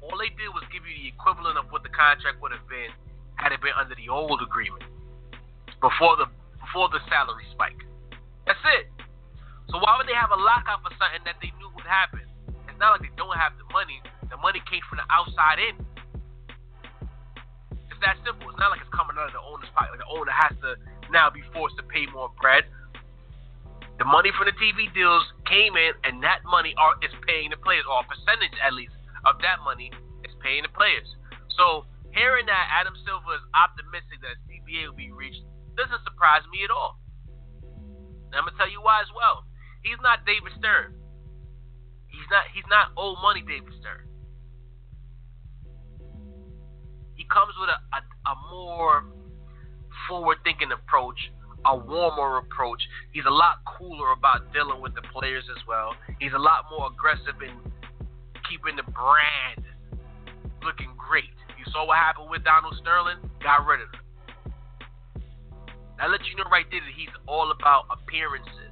[0.01, 2.89] All they did was give you the equivalent of what the contract would have been
[3.37, 4.83] had it been under the old agreement
[5.79, 6.27] before the
[6.59, 7.79] before the salary spike.
[8.49, 8.89] That's it.
[9.69, 12.25] So why would they have a lockout for something that they knew would happen?
[12.65, 14.01] It's not like they don't have the money.
[14.29, 15.75] The money came from the outside in.
[17.89, 18.49] It's that simple.
[18.49, 19.97] It's not like it's coming out of the owner's pocket.
[19.97, 20.77] The owner has to
[21.11, 22.65] now be forced to pay more bread.
[23.97, 27.59] The money from the TV deals came in, and that money are, is paying the
[27.59, 28.95] players, or a percentage at least
[29.27, 29.91] of that money
[30.23, 31.07] is paying the players.
[31.59, 31.83] So
[32.15, 35.43] hearing that Adam Silver is optimistic that CBA will be reached
[35.75, 36.95] doesn't surprise me at all.
[38.31, 39.43] And I'm gonna tell you why as well.
[39.83, 40.95] He's not David Stern.
[42.07, 44.07] He's not he's not old money David Stern.
[47.29, 49.05] Comes with a, a, a more
[50.07, 51.17] forward thinking approach,
[51.65, 52.81] a warmer approach.
[53.11, 55.95] He's a lot cooler about dealing with the players as well.
[56.19, 57.53] He's a lot more aggressive in
[58.49, 59.65] keeping the brand
[60.65, 61.31] looking great.
[61.57, 64.05] You saw what happened with Donald Sterling, got rid of him.
[65.99, 68.71] That lets you know right there that he's all about appearances.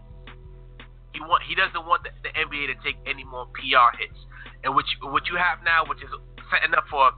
[1.11, 4.15] He want he doesn't want the, the NBA to take any more PR hits.
[4.63, 6.09] And what you, what you have now, which is
[6.47, 7.11] setting up for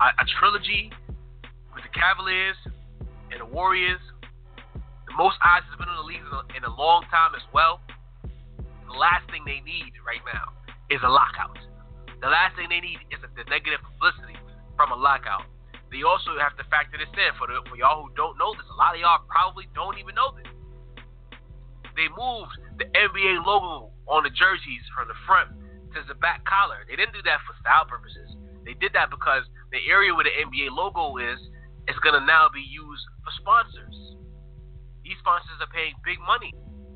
[0.00, 0.90] a, a trilogy
[1.74, 2.56] with the Cavaliers
[3.30, 4.00] and the Warriors,
[5.06, 7.44] the most eyes has been on the league in a, in a long time as
[7.52, 7.82] well.
[8.86, 10.54] The last thing they need right now
[10.90, 11.58] is a lockout.
[12.22, 14.38] The last thing they need is the negative publicity
[14.76, 15.44] from a lockout.
[15.90, 18.66] They also have to factor this in for, the, for y'all who don't know this.
[18.66, 20.48] A lot of y'all probably don't even know this.
[21.94, 25.54] They moved the NBA logo on the jerseys from the front
[25.94, 26.82] to the back collar.
[26.90, 28.34] They didn't do that for style purposes.
[28.64, 31.38] They did that because the area where the NBA logo is
[31.88, 33.96] is going to now be used for sponsors.
[35.04, 36.52] These sponsors are paying big money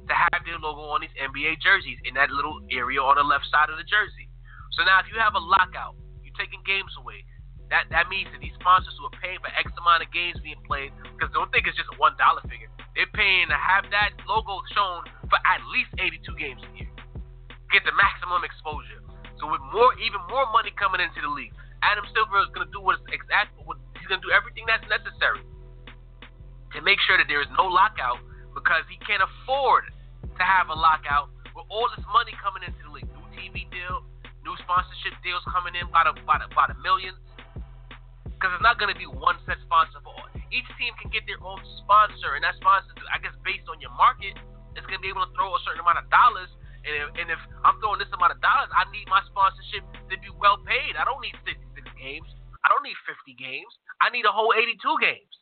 [0.09, 3.45] to have their logo on these NBA jerseys in that little area on the left
[3.53, 4.33] side of the jersey.
[4.73, 7.21] So now, if you have a lockout, you're taking games away.
[7.69, 10.61] That that means that these sponsors who are paying for X amount of games being
[10.65, 12.73] played, because don't think it's just a one dollar figure.
[12.97, 16.91] They're paying to have that logo shown for at least 82 games a year.
[17.69, 19.05] Get the maximum exposure.
[19.39, 22.73] So with more, even more money coming into the league, Adam Silver is going to
[22.75, 23.55] do what exact.
[23.63, 25.43] What, he's going to do everything that's necessary
[26.75, 28.19] to make sure that there is no lockout
[28.53, 29.87] because he can't afford
[30.23, 33.07] to have a lockout with all this money coming into the league.
[33.15, 34.03] New TV deal,
[34.43, 37.19] new sponsorship deals coming in by the by the, by the millions.
[38.27, 40.31] Because it's not going to be one set sponsor for all.
[40.55, 43.91] Each team can get their own sponsor, and that sponsor, I guess, based on your
[43.99, 44.39] market,
[44.79, 46.47] is going to be able to throw a certain amount of dollars.
[46.89, 50.17] And if, and if I'm throwing this amount of dollars, I need my sponsorship to
[50.17, 50.97] be well paid.
[50.97, 52.29] I don't need 66 games.
[52.65, 53.69] I don't need 50 games.
[54.01, 55.35] I need a whole 82 games.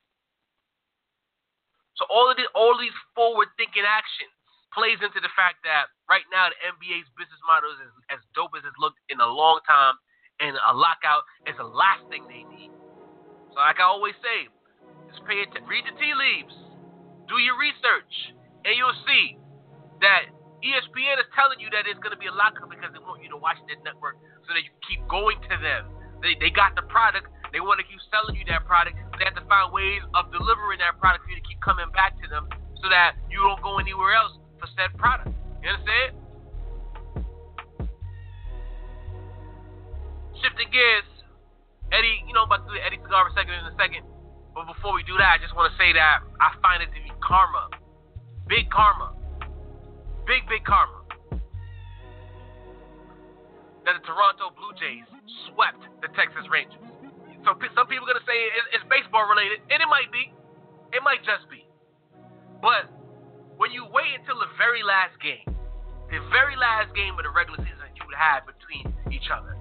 [1.94, 4.34] So all of the, all these forward-thinking actions
[4.74, 7.80] plays into the fact that right now the NBA's business model is
[8.12, 9.96] as dope as it's looked in a long time,
[10.40, 12.68] and a lockout is the last thing they need.
[13.56, 14.52] So like I always say,
[15.08, 16.52] just pay attention, read the tea leaves,
[17.24, 18.36] do your research,
[18.68, 19.40] and you'll see
[20.04, 20.28] that
[20.64, 23.28] ESPN is telling you that it's going to be a lockout because they want you
[23.32, 24.16] to watch their network
[24.48, 25.88] so that you keep going to them.
[26.24, 27.28] They, they got the product.
[27.52, 28.96] They want to keep selling you that product.
[29.20, 32.16] They have to find ways of delivering that product for you to keep coming back
[32.24, 32.48] to them
[32.80, 35.32] so that you don't go anywhere else for said product.
[35.60, 36.10] You understand?
[40.40, 41.08] Shifting gears,
[41.92, 44.04] Eddie, you know I'm about to do the Eddie Segarra in a second.
[44.52, 47.00] But before we do that, I just want to say that I find it to
[47.00, 47.72] be karma.
[48.48, 49.15] Big karma.
[50.26, 51.06] Big, big karma.
[53.86, 55.06] That the Toronto Blue Jays
[55.46, 56.82] swept the Texas Rangers.
[57.46, 58.34] So some people are going to say
[58.74, 60.34] it's baseball related, and it might be.
[60.90, 61.62] It might just be.
[62.58, 62.90] But
[63.54, 65.46] when you wait until the very last game,
[66.10, 69.54] the very last game of the regular season you would have between each other,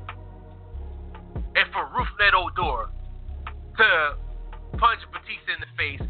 [1.54, 2.90] and for Rougned Odor
[3.78, 3.88] to
[4.82, 6.02] punch Bautista in the face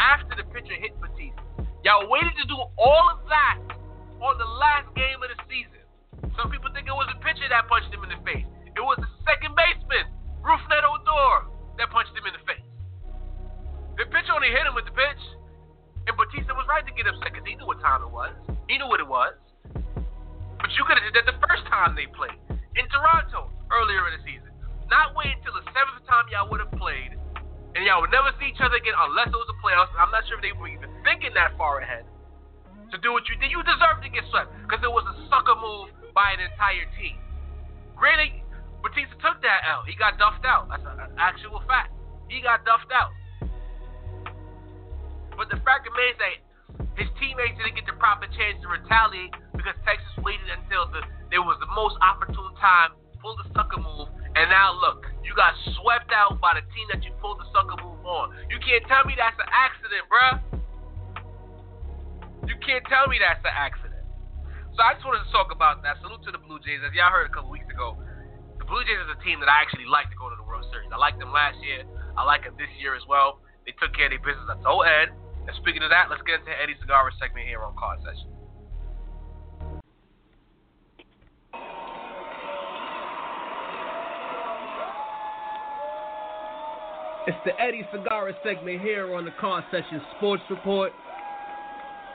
[0.00, 1.40] after the pitcher hit Bautista,
[1.80, 3.56] y'all waited to do all of that
[4.22, 5.82] on the last game of the season.
[6.38, 8.46] Some people think it was a pitcher that punched him in the face.
[8.72, 10.06] It was the second baseman,
[10.46, 11.50] Rougned Odor,
[11.82, 12.62] that punched him in the face.
[13.98, 15.22] The pitcher only hit him with the pitch.
[16.06, 18.34] And Bautista was right to get upset because he knew what time it was.
[18.66, 19.34] He knew what it was.
[19.74, 22.38] But you could have did that the first time they played
[22.78, 24.50] in Toronto earlier in the season.
[24.90, 27.14] Not wait until the seventh time y'all would have played,
[27.74, 29.94] and y'all would never see each other again unless it was a playoffs.
[29.94, 32.06] I'm not sure if they were even thinking that far ahead
[32.92, 33.50] to do what you did.
[33.50, 37.16] You deserve to get swept because it was a sucker move by an entire team.
[37.96, 38.44] Granted,
[38.84, 39.82] Bautista took that L.
[39.88, 40.68] He got duffed out.
[40.68, 41.96] That's an actual fact.
[42.28, 43.10] He got duffed out.
[45.32, 46.36] But the fact remains that
[47.00, 51.00] his teammates didn't get the proper chance to retaliate because Texas waited until the
[51.32, 52.92] there was the most opportune time,
[53.24, 57.00] pulled the sucker move, and now look, you got swept out by the team that
[57.00, 58.36] you pulled the sucker move on.
[58.52, 60.61] You can't tell me that's an accident, bruh.
[62.46, 64.02] You can't tell me that's an accident.
[64.74, 66.00] So I just wanted to talk about that.
[66.02, 66.82] Salute to the Blue Jays.
[66.82, 67.94] As y'all heard a couple weeks ago,
[68.58, 70.66] the Blue Jays is a team that I actually like to go to the World
[70.74, 70.90] Series.
[70.90, 71.86] I liked them last year.
[72.18, 73.38] I like them this year as well.
[73.62, 74.48] They took care of their business.
[74.50, 75.14] I told Ed.
[75.46, 78.30] And speaking of that, let's get into Eddie Segarra segment here on Car Session.
[87.30, 90.90] It's the Eddie Segarra segment here on the Car Session Sports Report.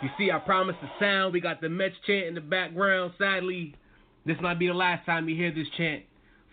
[0.02, 1.34] You see, I promised the sound.
[1.34, 3.14] We got the Mets chant in the background.
[3.18, 3.74] Sadly,
[4.26, 6.04] this might be the last time you hear this chant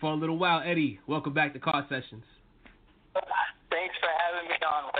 [0.01, 0.63] for a little while.
[0.65, 2.23] Eddie, welcome back to Car Sessions.
[3.13, 4.91] Thanks for having me on.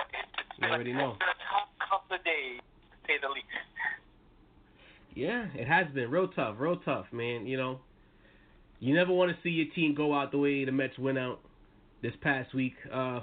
[0.62, 3.46] You already know Tough couple of days, to say the least.
[5.16, 7.48] Yeah, it has been real tough, real tough, man.
[7.48, 7.80] You know,
[8.80, 11.39] you never want to see your team go out the way the Mets went out
[12.04, 12.76] this past week.
[12.93, 13.22] Uh,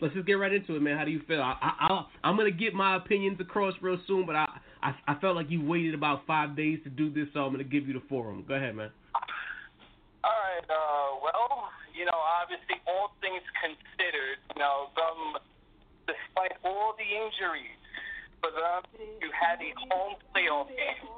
[0.00, 0.96] let's just get right into it, man.
[0.96, 1.40] How do you feel?
[1.40, 4.46] I, I, I am gonna get my opinions across real soon, but I,
[4.82, 7.64] I I felt like you waited about five days to do this, so I'm gonna
[7.64, 8.44] give you the forum.
[8.46, 8.90] Go ahead, man.
[10.24, 10.64] All right.
[10.64, 15.42] Uh, well, you know, obviously, all things considered, you know, them
[16.08, 17.80] despite all the injuries
[18.40, 18.84] for them,
[19.20, 21.08] you had a home playoff game.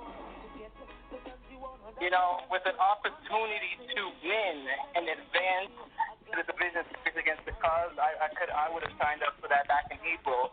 [1.98, 4.56] You know, with an opportunity to win
[4.94, 8.96] and advance to the division series against the Cubs, I, I could I would have
[8.98, 10.50] signed up for that back in April.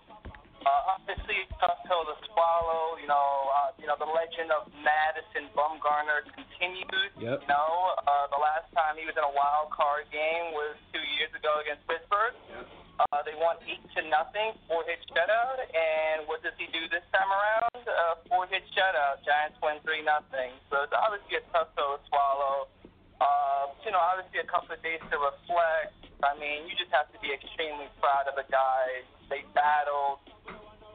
[0.64, 2.96] Uh, obviously, tough pill to swallow.
[2.96, 7.12] You know, uh, you know the legend of Madison Bumgarner continues.
[7.20, 7.44] Yep.
[7.44, 11.04] You know, uh, the last time he was in a wild card game was two
[11.20, 12.38] years ago against Pittsburgh.
[12.48, 12.66] Yep.
[12.94, 15.58] Uh, they won eight to nothing, four hit shutout.
[15.66, 17.84] And what does he do this time around?
[17.84, 19.26] Uh, four hit shutout.
[19.26, 20.54] Giants win three nothing.
[20.70, 22.70] So it's obviously a tough pill to swallow.
[23.18, 25.96] Uh, you know, obviously a couple of days to reflect.
[26.24, 29.04] I mean, you just have to be extremely proud of the guys.
[29.28, 30.24] They battled.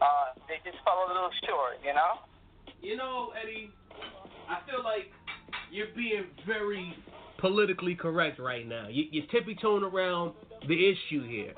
[0.01, 2.23] Uh, they just fell a little short, you know.
[2.81, 3.71] You know, Eddie,
[4.49, 5.11] I feel like
[5.71, 6.97] you're being very
[7.39, 8.89] politically correct right now.
[8.89, 10.33] You, you're tippy toeing around
[10.67, 11.55] the issue here.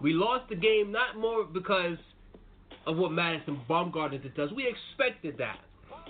[0.00, 1.98] We lost the game not more because
[2.86, 4.50] of what Madison Bumgarner does.
[4.52, 5.58] We expected that.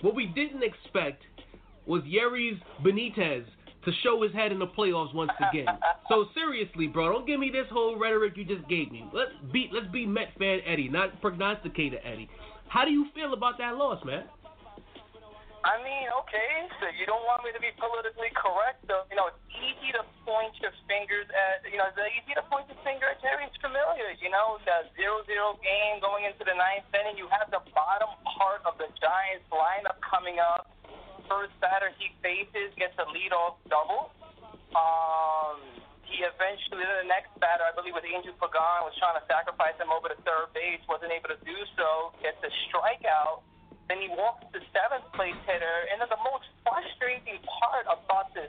[0.01, 1.23] What we didn't expect
[1.87, 3.45] was Jeurys Benitez
[3.85, 5.67] to show his head in the playoffs once again.
[6.09, 9.05] so seriously, bro, don't give me this whole rhetoric you just gave me.
[9.13, 12.29] Let's be let's be Met fan Eddie, not prognosticator Eddie.
[12.69, 14.25] How do you feel about that loss, man?
[15.65, 19.09] I mean, okay, so you don't want me to be politically correct, though.
[19.09, 22.69] You know, it's easy to point your fingers at, you know, it's easy to point
[22.69, 24.13] the finger at Jeurys Familia.
[24.21, 28.61] You know, the zero-zero game going into the ninth inning, you have the bottom part
[28.69, 30.69] of the Giants lineup coming up.
[31.29, 34.13] First batter he faces gets a leadoff double.
[34.77, 35.59] Um,
[36.05, 39.89] he eventually, the next batter, I believe, was Angel Pagan, was trying to sacrifice him
[39.91, 43.43] over to third base, wasn't able to do so, gets a strikeout
[43.89, 45.77] then he walks the seventh place hitter.
[45.93, 48.49] And then the most frustrating part about this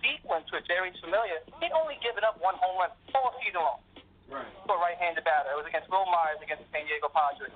[0.00, 3.80] sequence with Jeurys Familia, he'd only given up one home run all season long.
[4.32, 4.48] Right.
[4.64, 5.52] For a right-handed batter.
[5.52, 7.52] It was against Wil Myers against the San Diego Padres.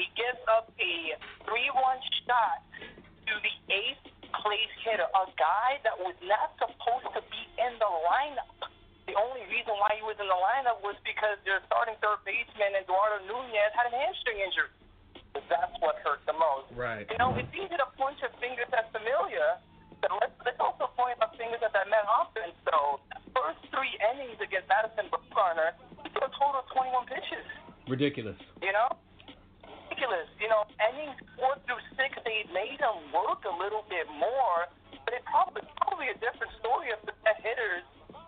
[0.00, 2.64] He gives up a 3-1 shot
[3.26, 4.04] to the eighth
[4.42, 8.70] place hitter, a guy that was not supposed to be in the lineup.
[9.06, 12.74] The only reason why he was in the lineup was because their starting third baseman,
[12.74, 14.74] Eduardo Nunez, had a hamstring injury
[15.48, 16.72] that's what hurt the most.
[16.72, 17.04] Right.
[17.12, 19.60] You know, it's easy to point your fingers at Familia,
[20.00, 22.56] but let's, let's also point our fingers at that Met offense.
[22.64, 23.00] So,
[23.36, 27.44] first three innings against Madison Bumgarner, he threw a total of 21 pitches.
[27.84, 28.38] Ridiculous.
[28.64, 28.88] You know?
[29.96, 30.28] Ridiculous.
[30.36, 35.16] You know, innings four through six, they made him work a little bit more, but
[35.16, 37.80] it probably probably a different story if the hitters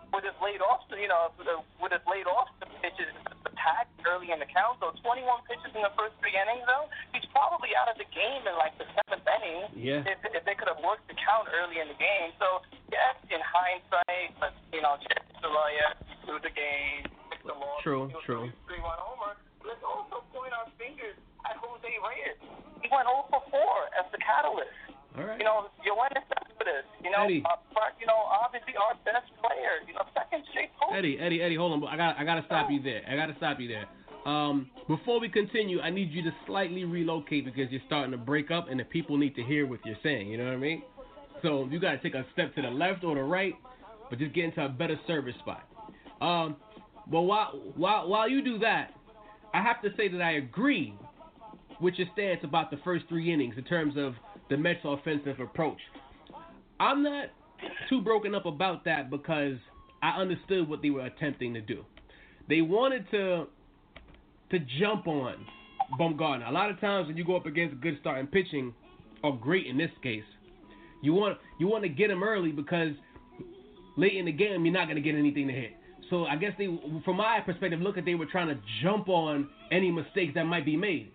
[0.09, 1.29] with his laid off, you know,
[1.77, 3.13] with his laid off the pitches
[3.45, 4.81] attacked early in the count.
[4.81, 8.41] So 21 pitches in the first three innings, though, he's probably out of the game
[8.49, 9.69] in like the seventh inning.
[9.77, 10.01] Yeah.
[10.09, 12.33] If, if they could have worked the count early in the game.
[12.41, 14.97] So yes, in hindsight, but you know,
[15.37, 15.93] Deloya
[16.25, 17.85] threw the game, picked the loss.
[17.85, 18.49] True, true.
[18.65, 19.37] Three-one homer.
[19.61, 21.13] Let's also point our fingers
[21.47, 22.39] at Jose Reyes.
[22.81, 24.71] He went 0 for 4 as the catalyst.
[25.17, 25.39] All right.
[25.39, 26.87] You know, Yoenis Cespedes.
[27.03, 27.43] You know, Eddie.
[27.43, 27.57] uh,
[27.99, 29.83] you know, obviously our best player.
[29.87, 30.95] You know, second straight post.
[30.95, 31.83] Eddie, Eddie, Eddie, hold on.
[31.87, 33.01] I got, I got to stop you there.
[33.09, 33.87] I got to stop you there.
[34.25, 38.51] Um, before we continue, I need you to slightly relocate because you're starting to break
[38.51, 40.27] up, and the people need to hear what you're saying.
[40.27, 40.83] You know what I mean?
[41.41, 43.53] So you got to take a step to the left or the right,
[44.09, 45.63] but just get into a better service spot.
[46.21, 46.57] Um,
[47.09, 48.93] but while while while you do that,
[49.53, 50.93] I have to say that I agree
[51.81, 54.13] with your stance about the first three innings in terms of
[54.49, 55.79] the Mets' offensive approach.
[56.79, 57.27] I'm not
[57.89, 59.57] too broken up about that because
[60.01, 61.83] I understood what they were attempting to do.
[62.47, 63.47] They wanted to
[64.51, 65.35] to jump on
[65.99, 66.49] Bumgarner.
[66.49, 68.73] A lot of times when you go up against good starting pitching,
[69.23, 70.23] or great in this case,
[71.01, 72.93] you want you want to get him early because
[73.97, 75.73] late in the game you're not going to get anything to hit.
[76.09, 76.67] So I guess they,
[77.05, 80.65] from my perspective, look at they were trying to jump on any mistakes that might
[80.65, 81.11] be made.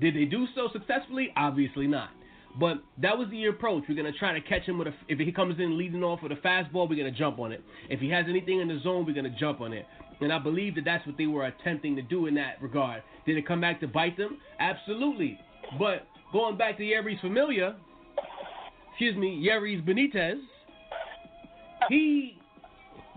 [0.00, 1.32] Did they do so successfully?
[1.36, 2.10] Obviously not.
[2.58, 3.84] But that was the approach.
[3.88, 4.94] We're gonna try to catch him with a.
[5.08, 7.62] If he comes in leading off with a fastball, we're gonna jump on it.
[7.90, 9.86] If he has anything in the zone, we're gonna jump on it.
[10.20, 13.02] And I believe that that's what they were attempting to do in that regard.
[13.26, 14.38] Did it come back to bite them?
[14.60, 15.38] Absolutely.
[15.78, 17.74] But going back to Jeurys Familia,
[18.90, 20.38] excuse me, Jeurys Benitez,
[21.88, 22.38] he,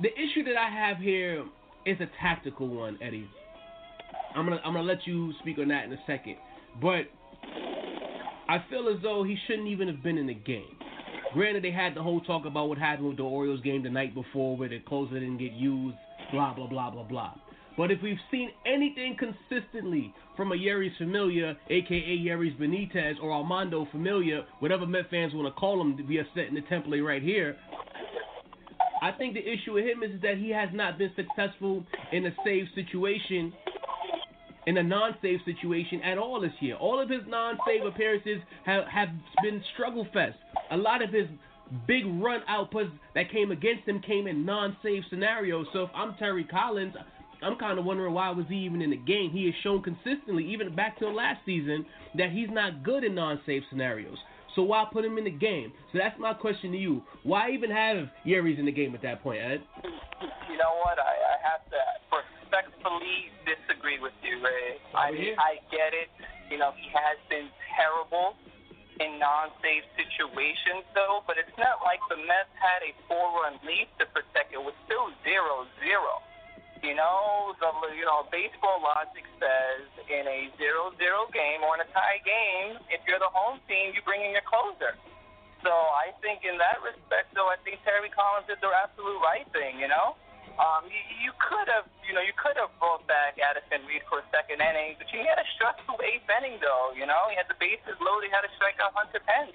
[0.01, 1.45] the issue that I have here
[1.85, 3.29] is a tactical one, Eddie.
[4.35, 6.35] I'm gonna I'm gonna let you speak on that in a second,
[6.81, 7.05] but
[8.49, 10.77] I feel as though he shouldn't even have been in the game.
[11.33, 14.15] Granted, they had the whole talk about what happened with the Orioles game the night
[14.15, 15.97] before, where the closer didn't get used,
[16.31, 17.33] blah blah blah blah blah.
[17.77, 23.87] But if we've seen anything consistently from a Jeurys Familia, aka Jeurys Benitez, or Armando
[23.91, 27.57] Familia, whatever Met fans want to call him, we are setting the template right here.
[29.01, 32.35] I think the issue with him is that he has not been successful in a
[32.43, 33.53] save situation
[34.67, 36.75] in a non-save situation at all this year.
[36.75, 39.07] All of his non-save appearances have, have
[39.41, 40.35] been struggle fest.
[40.71, 41.25] A lot of his
[41.87, 45.67] big run outputs that came against him came in non-save scenarios.
[45.71, 46.93] So if I'm Terry Collins,
[47.41, 49.31] I'm kind of wondering why was he even in the game.
[49.31, 51.85] He has shown consistently, even back to last season,
[52.17, 54.17] that he's not good in non-save scenarios.
[54.55, 55.71] So why put him in the game?
[55.93, 57.03] So that's my question to you.
[57.23, 59.61] Why even have Jeurys in the game at that point, Ed?
[60.49, 60.97] You know what?
[60.99, 61.77] I, I have to
[62.97, 64.77] respectfully disagree with you, Ray.
[64.93, 66.09] I I get it.
[66.49, 68.35] You know, he has been terrible
[68.99, 71.21] in non-save situations, though.
[71.27, 74.53] But it's not like the Mets had a four-run lead to protect.
[74.53, 76.23] It was still zero-zero.
[76.85, 81.89] You know, the you know baseball logic says in a zero-zero game or in a
[81.89, 84.93] tie game, if you're the home team, you bring in your closer.
[85.65, 89.47] So I think in that respect, though, I think Terry Collins did the absolute right
[89.53, 89.81] thing.
[89.81, 90.15] You know.
[90.57, 94.19] Um, you, you could have, you know, you could have brought back Addison Reed for
[94.21, 96.97] a second inning, but you had a stressful eighth inning, though.
[96.97, 99.53] You know, he had the bases loaded, he had to strike out Hunter Pence.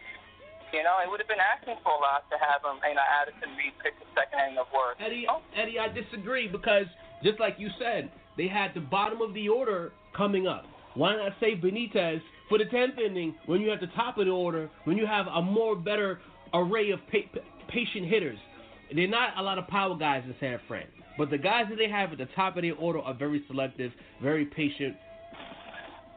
[0.71, 3.03] You know, it would have been asking for a lot to have him, you know,
[3.05, 4.97] Addison Reed pick the second inning of work.
[5.03, 5.43] Eddie, Oh.
[5.59, 6.87] Eddie, I disagree because
[7.27, 10.65] just like you said, they had the bottom of the order coming up.
[10.95, 14.33] Why not say Benitez for the tenth inning when you have the top of the
[14.33, 16.21] order, when you have a more better
[16.55, 18.39] array of pa- patient hitters?
[18.95, 20.87] They're not a lot of power guys in San Fran,
[21.19, 23.93] but the guys that they have at the top of their order are very selective,
[24.23, 24.97] very patient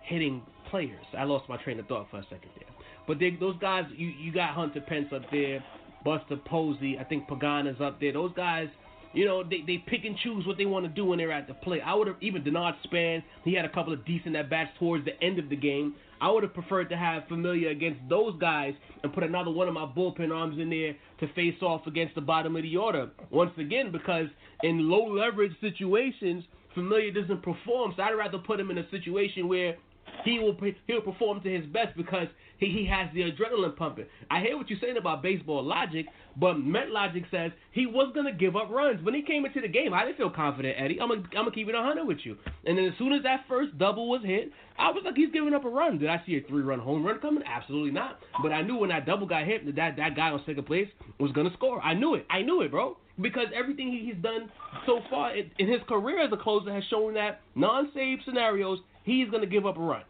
[0.03, 1.05] hitting players.
[1.17, 2.69] I lost my train of thought for a second there.
[3.07, 5.63] But they, those guys, you, you got Hunter Pence up there,
[6.03, 8.13] Buster Posey, I think Pagana's up there.
[8.13, 8.67] Those guys,
[9.13, 11.47] you know, they, they pick and choose what they want to do when they're at
[11.47, 11.81] the plate.
[11.85, 15.05] I would have, even Denard Span, he had a couple of decent at bats towards
[15.05, 15.95] the end of the game.
[16.21, 19.73] I would have preferred to have Familia against those guys and put another one of
[19.73, 23.09] my bullpen arms in there to face off against the bottom of the order.
[23.29, 24.27] Once again, because
[24.63, 26.43] in low leverage situations,
[26.73, 27.93] Familia doesn't perform.
[27.95, 29.75] So I'd rather put him in a situation where
[30.23, 30.57] he will
[30.87, 34.05] he'll perform to his best because he, he has the adrenaline pumping.
[34.29, 36.05] I hear what you're saying about baseball logic,
[36.37, 39.67] but Met logic says he was gonna give up runs when he came into the
[39.67, 39.93] game.
[39.93, 40.99] I didn't feel confident, Eddie.
[41.01, 42.37] I'm gonna I'm keep it 100 with you.
[42.65, 45.53] And then as soon as that first double was hit, I was like, he's giving
[45.53, 45.97] up a run.
[45.97, 47.43] Did I see a three-run home run coming?
[47.45, 48.19] Absolutely not.
[48.41, 50.87] But I knew when that double got hit that that guy on second place
[51.19, 51.81] was gonna score.
[51.81, 52.25] I knew it.
[52.29, 52.97] I knew it, bro.
[53.21, 54.51] Because everything he's done
[54.85, 59.45] so far in his career as a closer has shown that non-save scenarios, he's gonna
[59.47, 60.03] give up a run.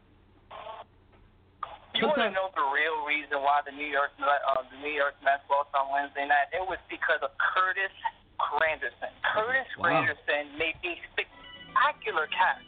[1.96, 5.16] You want to know the real reason why the New York uh, the New York
[5.24, 6.52] Mets lost on Wednesday night?
[6.52, 7.94] It was because of Curtis
[8.36, 9.16] Granderson.
[9.24, 10.04] Curtis Wow.
[10.04, 12.68] Granderson made a spectacular catch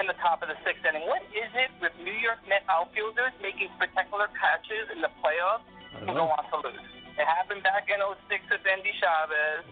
[0.00, 1.04] in the top of the sixth inning.
[1.04, 5.68] What is it with New York Mets outfielders making spectacular catches in the playoffs
[6.00, 6.88] and don't go on to lose?
[7.20, 9.68] It happened back in 06 with Endy Chavez.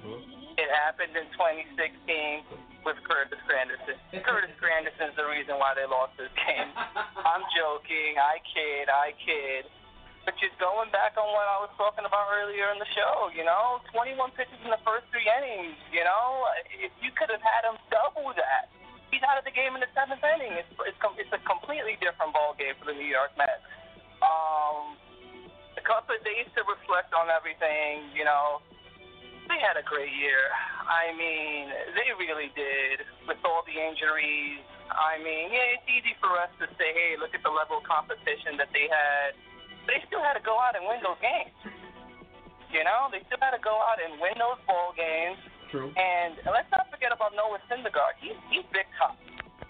[0.61, 2.44] It happened in 2016
[2.84, 3.96] with Curtis Granderson.
[4.24, 6.70] Curtis Granderson's the reason why they lost this game.
[7.30, 8.16] I'm joking.
[8.16, 8.88] I kid.
[8.88, 9.64] I kid.
[10.24, 13.40] But just going back on what I was talking about earlier in the show, you
[13.40, 15.80] know, 21 pitches in the first three innings.
[15.88, 16.44] You know,
[16.76, 18.68] if you could have had him double that,
[19.08, 20.60] he's out of the game in the seventh inning.
[20.60, 23.64] It's it's, com- it's a completely different ball game for the New York Mets.
[24.20, 25.00] Um,
[25.80, 28.12] a couple of days to reflect on everything.
[28.12, 28.60] You know,
[29.51, 30.46] they had a great year.
[30.86, 34.62] I mean, they really did with all the injuries.
[34.86, 37.84] I mean, yeah, it's easy for us to say, hey, look at the level of
[37.86, 39.34] competition that they had.
[39.90, 41.55] They still had to go out and win those games.
[42.70, 45.42] You know, they still had to go out and win those ball games.
[45.74, 45.90] True.
[45.94, 48.18] And let's not forget about Noah Syndergaard.
[48.22, 49.18] He's he's big time.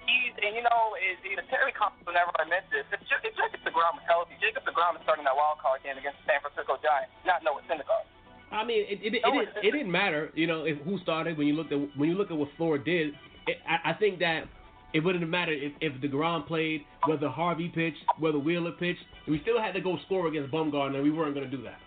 [0.04, 2.84] He's and you know, is you know, Terry Collins whenever I miss this.
[2.92, 6.20] If, if Jacob Degrom is healthy, Jacob Degrom is starting that wild card game against
[6.24, 8.08] the San Francisco Giants, not Noah Syndergaard.
[8.52, 11.38] I mean, it it, it, No, didn't, it didn't matter, you know, if who started
[11.38, 13.14] when you looked at when you look at what Flora did.
[13.46, 14.44] It, I, I think that
[14.92, 19.00] it wouldn't have mattered if if Degrom played, whether Harvey pitched, whether Wheeler pitched.
[19.28, 21.78] We still had to go score against Bumgarner, and we weren't going to do that.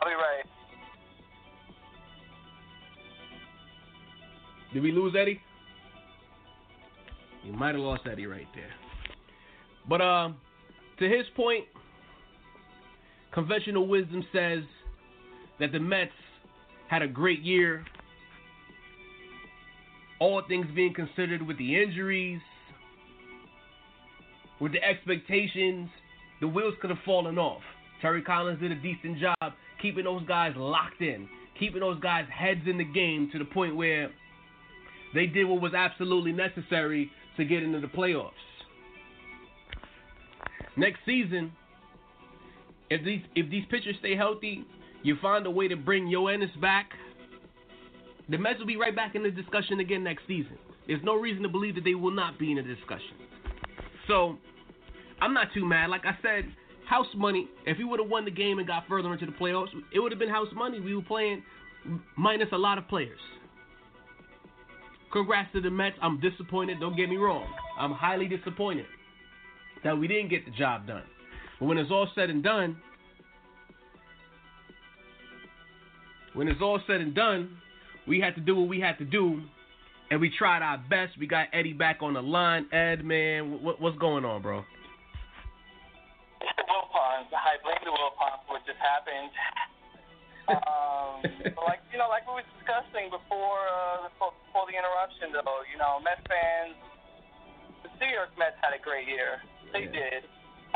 [0.00, 0.44] I'll be right.
[4.74, 5.40] Did we lose Eddie?
[7.44, 8.70] You might have lost Eddie right there.
[9.88, 10.36] But um,
[10.98, 11.64] to his point,
[13.32, 14.62] conventional wisdom says
[15.60, 16.10] that the Mets
[16.88, 17.84] had a great year.
[20.20, 22.40] All things being considered, with the injuries,
[24.60, 25.88] with the expectations,
[26.40, 27.62] the wheels could have fallen off.
[28.00, 32.60] Terry Collins did a decent job keeping those guys locked in, keeping those guys' heads
[32.66, 34.10] in the game to the point where
[35.14, 38.32] they did what was absolutely necessary to get into the playoffs.
[40.76, 41.52] Next season,
[42.90, 44.64] if these if these pitchers stay healthy,
[45.02, 46.90] you find a way to bring Yoenis back.
[48.28, 50.58] The Mets will be right back in the discussion again next season.
[50.86, 53.14] There's no reason to believe that they will not be in the discussion.
[54.06, 54.38] So,
[55.20, 55.90] I'm not too mad.
[55.90, 56.44] Like I said,
[56.86, 57.48] house money.
[57.66, 60.12] If we would have won the game and got further into the playoffs, it would
[60.12, 60.80] have been house money.
[60.80, 61.42] We were playing
[62.16, 63.20] minus a lot of players.
[65.12, 65.96] Congrats to the Mets.
[66.02, 66.80] I'm disappointed.
[66.80, 67.46] Don't get me wrong.
[67.78, 68.86] I'm highly disappointed
[69.84, 71.04] that we didn't get the job done.
[71.58, 72.76] But when it's all said and done,
[76.34, 77.56] when it's all said and done,
[78.06, 79.42] we had to do what we had to do,
[80.10, 81.18] and we tried our best.
[81.18, 82.72] We got Eddie back on the line.
[82.72, 84.62] Ed, man, what, what's going on, bro?
[86.40, 87.28] It's the Wilpons.
[87.34, 89.34] I blame the Wilpons for what just happened.
[90.48, 91.20] Um,
[91.68, 95.60] like you know, like we were discussing before, uh, before before the interruption, though.
[95.68, 96.78] You know, Mets fans,
[97.82, 99.42] the New York Mets had a great year.
[99.74, 100.22] They Yeah.
[100.22, 100.22] did.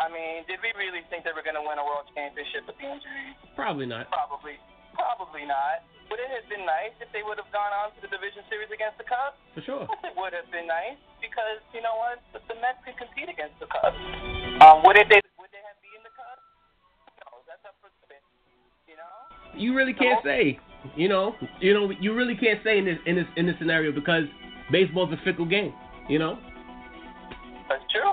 [0.00, 2.76] I mean, did we really think they were going to win a world championship with
[2.80, 3.36] the injuries?
[3.52, 4.08] Probably not.
[4.08, 4.56] Probably,
[4.96, 5.84] probably not.
[6.08, 8.68] Would it have been nice if they would have gone on to the division series
[8.72, 9.36] against the Cubs?
[9.56, 9.84] For sure.
[9.88, 13.32] Yes, it would have been nice because you know what, the, the Mets could compete
[13.32, 13.96] against the Cubs.
[14.60, 15.08] Um, would it?
[15.08, 16.44] They, would they have beaten the Cubs?
[18.88, 19.12] You know.
[19.56, 20.60] You really can't say.
[20.96, 23.92] You know, you know, you really can't say in this in this in this scenario
[23.92, 24.24] because
[24.72, 25.72] baseball's a fickle game.
[26.08, 26.36] You know.
[27.68, 28.12] That's true.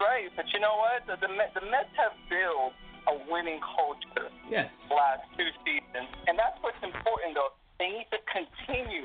[0.00, 1.04] Right, but you know what?
[1.04, 2.72] The, the Mets, the Mets have built
[3.08, 4.72] a winning culture Yes.
[4.88, 7.36] the last two seasons, and that's what's important.
[7.36, 9.04] Though they need to continue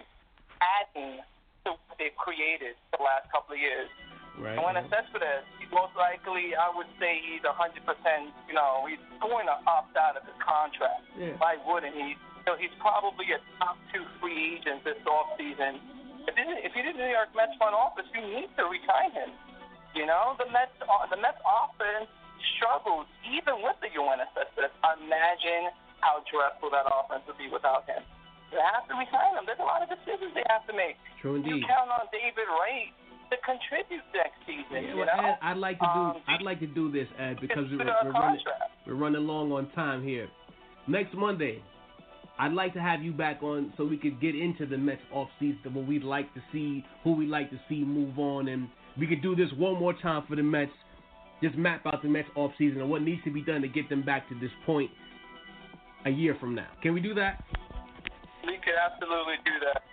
[0.64, 1.20] adding
[1.68, 3.92] to what they've created the last couple of years.
[4.40, 4.56] Right.
[4.56, 4.76] And when
[5.16, 7.56] for this, he's most likely, I would say he's 100%,
[8.52, 11.08] you know, he's going to opt out of his contract.
[11.16, 11.40] Yeah.
[11.40, 12.20] Why wouldn't he?
[12.44, 15.80] So he's probably a top two free agent this offseason.
[16.28, 16.36] If,
[16.68, 19.32] if you're the New York Mets front office, you need to resign him.
[19.96, 22.12] You know, the Mets, the Mets offense
[22.60, 24.76] struggles even with the Yoenis Cespedes.
[24.84, 25.72] Imagine
[26.04, 28.04] how dreadful that offense would be without him.
[28.52, 29.48] They have to resign him.
[29.48, 31.00] There's a lot of decisions they have to make.
[31.24, 31.64] True indeed.
[31.64, 32.92] You count on David Wright
[33.32, 34.84] to contribute next season.
[34.84, 37.08] Yeah, you well, know, Ed, I'd like to do Um, I'd like to do this,
[37.18, 38.44] Ed, because we're, we're running
[38.86, 40.28] we're running long on time here.
[40.88, 41.64] Next Monday,
[42.38, 45.74] I'd like to have you back on so we could get into the Mets offseason,
[45.74, 49.22] what we'd like to see, who we'd like to see move on, and we could
[49.22, 50.72] do this one more time for the Mets.
[51.44, 53.90] Just map out the Mets off season and what needs to be done to get
[53.90, 54.90] them back to this point
[56.06, 56.68] a year from now.
[56.82, 57.44] Can we do that?
[58.46, 59.84] We could absolutely do that.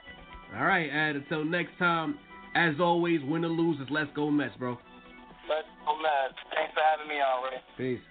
[0.58, 1.16] All right, Ed.
[1.16, 2.18] Until next time,
[2.54, 4.78] as always, win or lose, is let's go Mets, bro.
[5.48, 6.38] Let's go Mets.
[6.54, 7.58] Thanks for having me on, Ray.
[7.76, 8.04] Peace.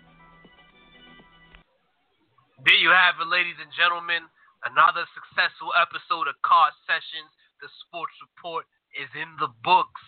[2.66, 4.26] There you have it, ladies and gentlemen.
[4.66, 7.32] Another successful episode of Car Sessions.
[7.62, 8.66] The Sports Report
[8.98, 10.02] is in the books.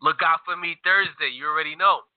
[0.00, 1.28] Look out for me Thursday.
[1.28, 2.08] You already know.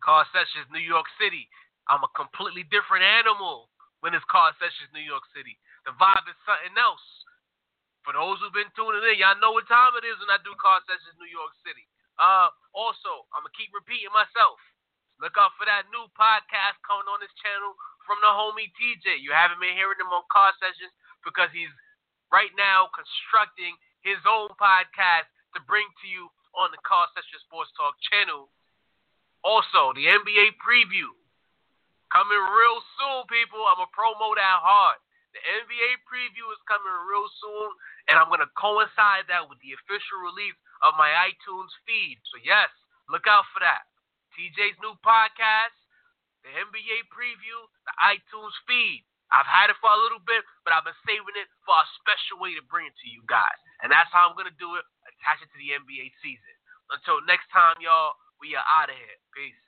[0.00, 1.44] Car Sessions, New York City.
[1.88, 3.68] I'm a completely different animal
[4.00, 5.58] when it's Car Sessions, New York City.
[5.84, 7.04] The vibe is something else.
[8.06, 10.54] For those who've been tuning in, y'all know what time it is when I do
[10.56, 11.84] Car Sessions, New York City.
[12.16, 14.58] Uh, also, I'm gonna keep repeating myself.
[15.20, 17.74] Look out for that new podcast coming on this channel
[18.06, 19.18] from the homie TJ.
[19.20, 20.94] You haven't been hearing him on car sessions
[21.26, 21.70] because he's
[22.30, 27.72] right now constructing his own podcast to bring to you on the Car Session Sports
[27.76, 28.48] Talk channel.
[29.42, 31.08] Also, the NBA preview
[32.12, 33.60] coming real soon, people.
[33.68, 34.98] I'm gonna promo that hard.
[35.36, 37.68] The NBA preview is coming real soon,
[38.08, 42.18] and I'm gonna coincide that with the official release of my iTunes feed.
[42.32, 42.68] So yes,
[43.08, 43.88] look out for that.
[44.36, 45.76] TJ's new podcast,
[46.44, 49.07] the NBA preview, the iTunes feed.
[49.28, 52.40] I've had it for a little bit, but I've been saving it for a special
[52.40, 53.58] way to bring it to you guys.
[53.84, 56.54] And that's how I'm going to do it, attach it to the NBA season.
[56.88, 59.18] Until next time, y'all, we are out of here.
[59.36, 59.67] Peace.